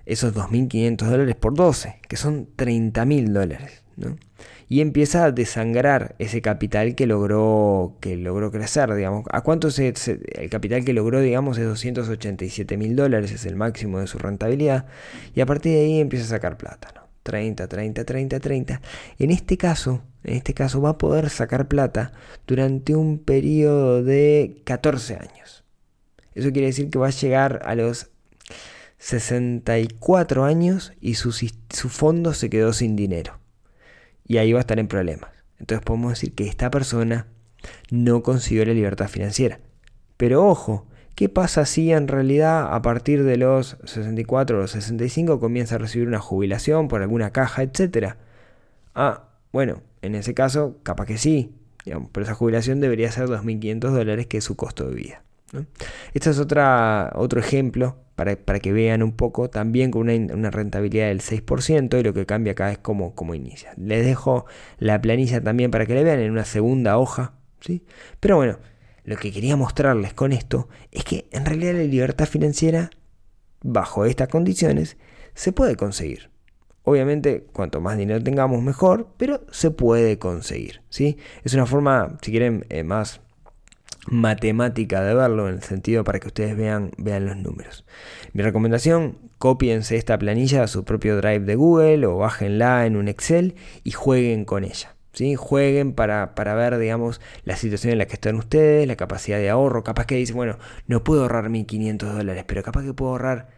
esos 0.06 0.34
2.500 0.34 0.96
dólares 0.96 1.36
por 1.36 1.54
12, 1.54 2.00
que 2.08 2.16
son 2.16 2.48
30.000 2.56 3.28
dólares. 3.28 3.81
Y 4.68 4.80
empieza 4.80 5.24
a 5.24 5.32
desangrar 5.32 6.14
ese 6.18 6.40
capital 6.40 6.94
que 6.94 7.06
logró, 7.06 7.96
que 8.00 8.16
logró 8.16 8.50
crecer, 8.50 8.92
digamos. 8.94 9.24
¿A 9.30 9.42
cuánto 9.42 9.70
se, 9.70 9.92
el 10.34 10.50
capital 10.50 10.84
que 10.84 10.92
logró, 10.92 11.20
digamos, 11.20 11.58
es 11.58 11.66
287 11.66 12.76
mil 12.76 12.96
dólares, 12.96 13.32
es 13.32 13.44
el 13.44 13.56
máximo 13.56 14.00
de 14.00 14.06
su 14.06 14.18
rentabilidad, 14.18 14.86
y 15.34 15.40
a 15.40 15.46
partir 15.46 15.72
de 15.72 15.80
ahí 15.80 16.00
empieza 16.00 16.24
a 16.24 16.28
sacar 16.28 16.56
plata, 16.56 16.92
¿no? 16.94 17.02
30, 17.22 17.68
30, 17.68 18.04
30, 18.04 18.40
30. 18.40 18.80
En 19.18 19.30
este 19.30 19.56
caso, 19.56 20.02
en 20.24 20.36
este 20.36 20.54
caso 20.54 20.80
va 20.80 20.90
a 20.90 20.98
poder 20.98 21.30
sacar 21.30 21.68
plata 21.68 22.12
durante 22.46 22.94
un 22.94 23.18
periodo 23.18 24.02
de 24.02 24.62
14 24.64 25.16
años. 25.16 25.64
Eso 26.34 26.50
quiere 26.50 26.68
decir 26.68 26.90
que 26.90 26.98
va 26.98 27.08
a 27.08 27.10
llegar 27.10 27.60
a 27.64 27.74
los 27.74 28.10
64 28.98 30.44
años 30.44 30.92
y 31.00 31.14
su, 31.14 31.32
su 31.32 31.88
fondo 31.88 32.34
se 32.34 32.50
quedó 32.50 32.72
sin 32.72 32.96
dinero 32.96 33.41
y 34.32 34.38
ahí 34.38 34.50
va 34.54 34.60
a 34.60 34.62
estar 34.62 34.78
en 34.78 34.88
problemas. 34.88 35.30
Entonces 35.58 35.84
podemos 35.84 36.12
decir 36.12 36.34
que 36.34 36.48
esta 36.48 36.70
persona 36.70 37.26
no 37.90 38.22
consiguió 38.22 38.64
la 38.64 38.72
libertad 38.72 39.08
financiera. 39.08 39.60
Pero 40.16 40.46
ojo, 40.46 40.86
¿qué 41.14 41.28
pasa 41.28 41.66
si 41.66 41.92
en 41.92 42.08
realidad 42.08 42.74
a 42.74 42.80
partir 42.80 43.24
de 43.24 43.36
los 43.36 43.76
64 43.84 44.56
o 44.56 44.60
los 44.62 44.70
65 44.70 45.38
comienza 45.38 45.74
a 45.74 45.78
recibir 45.78 46.08
una 46.08 46.18
jubilación 46.18 46.88
por 46.88 47.02
alguna 47.02 47.30
caja, 47.30 47.62
etcétera? 47.62 48.16
Ah, 48.94 49.28
bueno, 49.52 49.82
en 50.00 50.14
ese 50.14 50.32
caso, 50.32 50.78
capaz 50.82 51.04
que 51.04 51.18
sí. 51.18 51.54
pero 51.84 52.24
esa 52.24 52.34
jubilación 52.34 52.80
debería 52.80 53.12
ser 53.12 53.26
2.500 53.26 53.90
dólares, 53.90 54.26
que 54.28 54.38
es 54.38 54.44
su 54.44 54.56
costo 54.56 54.88
de 54.88 54.94
vida. 54.94 55.22
Este 56.14 56.30
es 56.30 56.38
otra, 56.38 57.12
otro 57.14 57.40
ejemplo 57.40 57.96
para, 58.14 58.36
que 58.36 58.72
vean 58.72 59.02
un 59.02 59.12
poco, 59.12 59.50
también 59.50 59.90
con 59.90 60.08
una, 60.08 60.50
rentabilidad 60.50 61.08
del 61.08 61.20
6% 61.20 61.98
y 61.98 62.02
lo 62.02 62.14
que 62.14 62.26
cambia 62.26 62.52
acá 62.52 62.70
es 62.70 62.78
cómo 62.78 63.34
inicia. 63.34 63.72
Les 63.76 64.04
dejo 64.04 64.46
la 64.78 65.00
planilla 65.00 65.40
también 65.40 65.70
para 65.70 65.86
que 65.86 65.94
la 65.94 66.02
vean 66.02 66.20
en 66.20 66.30
una 66.30 66.44
segunda 66.44 66.98
hoja. 66.98 67.34
¿sí? 67.60 67.84
Pero 68.20 68.36
bueno, 68.36 68.58
lo 69.04 69.16
que 69.16 69.32
quería 69.32 69.56
mostrarles 69.56 70.14
con 70.14 70.32
esto 70.32 70.68
es 70.90 71.04
que 71.04 71.28
en 71.32 71.46
realidad 71.46 71.74
la 71.74 71.82
libertad 71.82 72.26
financiera, 72.26 72.90
bajo 73.62 74.04
estas 74.04 74.28
condiciones, 74.28 74.96
se 75.34 75.52
puede 75.52 75.76
conseguir. 75.76 76.30
Obviamente, 76.84 77.46
cuanto 77.52 77.80
más 77.80 77.96
dinero 77.96 78.22
tengamos, 78.22 78.62
mejor, 78.62 79.14
pero 79.16 79.44
se 79.50 79.70
puede 79.70 80.18
conseguir. 80.18 80.82
¿sí? 80.90 81.16
Es 81.44 81.54
una 81.54 81.66
forma, 81.66 82.18
si 82.22 82.30
quieren, 82.30 82.66
eh, 82.68 82.82
más 82.82 83.21
matemática 84.08 85.02
de 85.02 85.14
verlo, 85.14 85.48
en 85.48 85.54
el 85.56 85.62
sentido 85.62 86.04
para 86.04 86.20
que 86.20 86.28
ustedes 86.28 86.56
vean, 86.56 86.90
vean 86.98 87.26
los 87.26 87.36
números. 87.36 87.84
Mi 88.32 88.42
recomendación, 88.42 89.18
copiense 89.38 89.96
esta 89.96 90.18
planilla 90.18 90.62
a 90.64 90.66
su 90.66 90.84
propio 90.84 91.16
drive 91.16 91.40
de 91.40 91.54
Google 91.54 92.06
o 92.06 92.16
bájenla 92.16 92.86
en 92.86 92.96
un 92.96 93.08
Excel 93.08 93.54
y 93.84 93.92
jueguen 93.92 94.44
con 94.44 94.64
ella. 94.64 94.96
¿sí? 95.12 95.36
Jueguen 95.36 95.92
para, 95.92 96.34
para, 96.34 96.54
ver, 96.54 96.78
digamos, 96.78 97.20
la 97.44 97.56
situación 97.56 97.92
en 97.92 97.98
la 97.98 98.06
que 98.06 98.14
están 98.14 98.36
ustedes, 98.36 98.86
la 98.86 98.96
capacidad 98.96 99.38
de 99.38 99.50
ahorro. 99.50 99.84
Capaz 99.84 100.06
que 100.06 100.16
dicen, 100.16 100.36
bueno, 100.36 100.58
no 100.86 101.04
puedo 101.04 101.22
ahorrar 101.22 101.48
1.500 101.48 101.98
dólares, 102.12 102.44
pero 102.46 102.62
capaz 102.62 102.82
que 102.82 102.94
puedo 102.94 103.12
ahorrar 103.12 103.50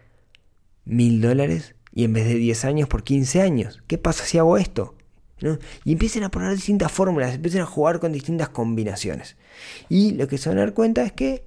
1.000 0.86 1.20
dólares 1.20 1.74
y 1.92 2.04
en 2.04 2.12
vez 2.12 2.26
de 2.26 2.34
10 2.34 2.64
años 2.64 2.88
por 2.88 3.04
15 3.04 3.40
años. 3.40 3.82
¿Qué 3.86 3.98
pasa 3.98 4.24
si 4.24 4.38
hago 4.38 4.58
esto? 4.58 4.96
Y 5.84 5.92
empiecen 5.92 6.24
a 6.24 6.30
poner 6.30 6.52
distintas 6.52 6.90
fórmulas, 6.92 7.34
empiecen 7.34 7.62
a 7.62 7.66
jugar 7.66 8.00
con 8.00 8.12
distintas 8.12 8.48
combinaciones. 8.48 9.36
Y 9.88 10.12
lo 10.12 10.28
que 10.28 10.38
se 10.38 10.48
van 10.48 10.58
a 10.58 10.62
dar 10.62 10.74
cuenta 10.74 11.02
es 11.02 11.12
que 11.12 11.44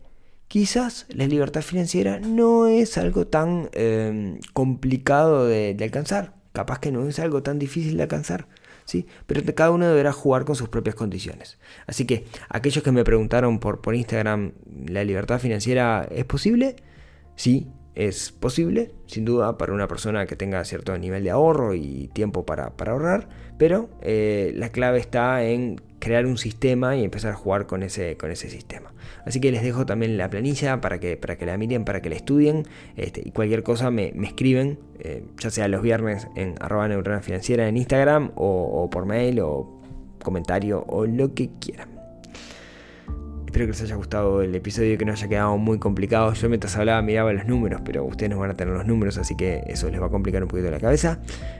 quizás 0.47 1.05
la 1.09 1.27
libertad 1.27 1.61
financiera 1.61 2.19
no 2.19 2.67
es 2.67 2.97
algo 2.97 3.27
tan 3.27 3.69
em, 3.73 4.39
complicado 4.53 5.47
de, 5.47 5.75
alcanzar. 5.81 6.35
Capaz 6.53 6.79
que 6.79 6.91
no 6.91 7.07
es 7.07 7.19
algo 7.19 7.43
tan 7.43 7.59
difícil 7.59 7.97
de 7.97 8.03
alcanzar. 8.03 8.47
¿sí? 8.85 9.05
Pero 9.25 9.41
cada 9.55 9.71
uno 9.71 9.87
deberá 9.87 10.11
jugar 10.11 10.45
con 10.45 10.55
sus 10.55 10.69
propias 10.69 10.95
condiciones. 10.95 11.57
Así 11.85 12.05
que 12.05 12.25
aquellos 12.49 12.83
que 12.83 12.91
me 12.91 13.03
preguntaron 13.03 13.59
por, 13.59 13.81
por 13.81 13.95
Instagram, 13.95 14.53
¿la 14.87 15.03
libertad 15.03 15.39
financiera 15.39 16.07
es 16.11 16.25
posible? 16.25 16.75
Sí, 17.35 17.67
es 17.97 18.31
posible, 18.31 18.91
sin 19.07 19.25
duda, 19.25 19.57
para 19.57 19.73
una 19.73 19.87
persona 19.87 20.27
que 20.27 20.35
tenga 20.35 20.63
cierto 20.65 20.95
nivel 20.99 21.23
de 21.23 21.31
ahorro 21.31 21.73
y 21.73 22.11
tiempo 22.13 22.45
para, 22.45 22.71
ahorrar, 22.77 23.27
pero 23.57 23.89
eh, 24.01 24.51
la 24.55 24.69
clave 24.69 24.99
está 24.99 25.43
en 25.43 25.81
crear 25.99 26.25
un 26.25 26.37
sistema 26.37 26.95
y 26.95 27.03
empezar 27.03 27.31
a 27.31 27.35
jugar 27.35 27.65
con 27.65 27.83
ese, 27.83 28.17
con 28.17 28.31
ese 28.31 28.49
sistema. 28.49 28.93
Así 29.25 29.41
que 29.41 29.51
les 29.51 29.63
dejo 29.63 29.85
también 29.85 30.17
la 30.17 30.29
planilla 30.29 30.79
para 30.79 30.99
que, 30.99 31.17
para 31.17 31.37
que 31.37 31.45
la 31.45 31.57
miren, 31.57 31.83
para 31.83 32.01
que 32.01 32.09
la 32.09 32.15
estudien 32.15 32.63
este, 32.95 33.21
y 33.25 33.31
cualquier 33.31 33.63
cosa 33.63 33.91
me, 33.91 34.13
escriben, 34.23 34.79
eh, 34.99 35.23
ya 35.39 35.49
sea 35.49 35.67
los 35.67 35.81
viernes 35.81 36.27
en 36.35 36.55
arroba 36.59 36.87
neurona 36.87 37.21
financiera 37.21 37.67
en 37.67 37.77
Instagram 37.77 38.31
o 38.35 38.89
por 38.89 39.05
mail 39.05 39.39
o 39.41 39.81
comentario 40.23 40.83
o 40.87 41.05
lo 41.05 41.33
que 41.33 41.49
quieran. 41.59 41.96
Espero 43.57 43.73
que 43.73 43.79
les 43.79 43.81
haya 43.81 43.95
gustado 43.95 44.43
el 44.43 44.53
episodio, 44.53 44.99
que 44.99 45.05
no 45.05 45.13
haya 45.13 45.27
quedado 45.27 45.57
muy 45.57 45.79
complicado. 45.79 46.31
Yo 46.33 46.47
mientras 46.47 46.75
hablaba 46.75 47.01
miraba 47.01 47.33
los 47.33 47.47
números, 47.47 47.81
pero 47.83 48.05
ustedes 48.05 48.29
no 48.29 48.37
van 48.37 48.51
a 48.51 48.53
tener 48.53 48.71
los 48.71 48.85
números, 48.85 49.17
así 49.17 49.35
que 49.35 49.63
eso 49.65 49.89
les 49.89 49.99
va 49.99 50.05
a 50.05 50.09
complicar 50.11 50.43
un 50.43 50.47
poquito 50.47 50.69
la 50.69 50.79
cabeza. 50.79 51.17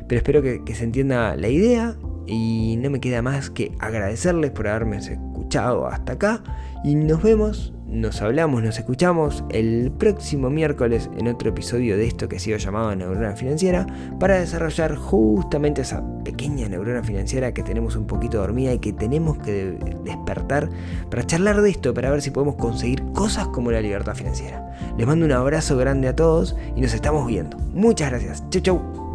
Pero 0.07 0.19
espero 0.19 0.43
que, 0.43 0.63
que 0.63 0.75
se 0.75 0.83
entienda 0.83 1.35
la 1.35 1.47
idea 1.47 1.95
y 2.27 2.77
no 2.77 2.91
me 2.91 2.99
queda 2.99 3.23
más 3.23 3.49
que 3.49 3.71
agradecerles 3.79 4.51
por 4.51 4.67
haberme 4.67 4.97
escuchado 4.97 5.87
hasta 5.87 6.13
acá. 6.13 6.43
Y 6.83 6.93
nos 6.93 7.23
vemos 7.23 7.73
nos 7.87 8.21
hablamos, 8.21 8.63
nos 8.63 8.77
escuchamos 8.77 9.43
el 9.49 9.91
próximo 9.91 10.49
miércoles 10.49 11.09
en 11.17 11.27
otro 11.27 11.49
episodio 11.49 11.97
de 11.97 12.05
esto 12.05 12.27
que 12.27 12.35
ha 12.35 12.39
sido 12.39 12.57
llamado 12.57 12.93
Neurona 12.95 13.35
Financiera 13.35 13.87
para 14.19 14.39
desarrollar 14.39 14.95
justamente 14.95 15.81
esa 15.81 16.03
pequeña 16.23 16.67
neurona 16.67 17.03
financiera 17.03 17.53
que 17.53 17.63
tenemos 17.63 17.95
un 17.95 18.05
poquito 18.05 18.39
dormida 18.39 18.73
y 18.73 18.79
que 18.79 18.91
tenemos 18.91 19.37
que 19.37 19.77
despertar 20.03 20.69
para 21.09 21.25
charlar 21.25 21.61
de 21.61 21.69
esto, 21.69 21.93
para 21.93 22.11
ver 22.11 22.21
si 22.21 22.31
podemos 22.31 22.55
conseguir 22.55 23.03
cosas 23.13 23.47
como 23.47 23.71
la 23.71 23.81
libertad 23.81 24.15
financiera. 24.15 24.69
Les 24.97 25.07
mando 25.07 25.25
un 25.25 25.31
abrazo 25.31 25.77
grande 25.77 26.09
a 26.09 26.15
todos 26.15 26.55
y 26.75 26.81
nos 26.81 26.93
estamos 26.93 27.25
viendo. 27.27 27.57
Muchas 27.73 28.09
gracias. 28.09 28.43
Chau 28.49 28.61
chau. 28.61 29.06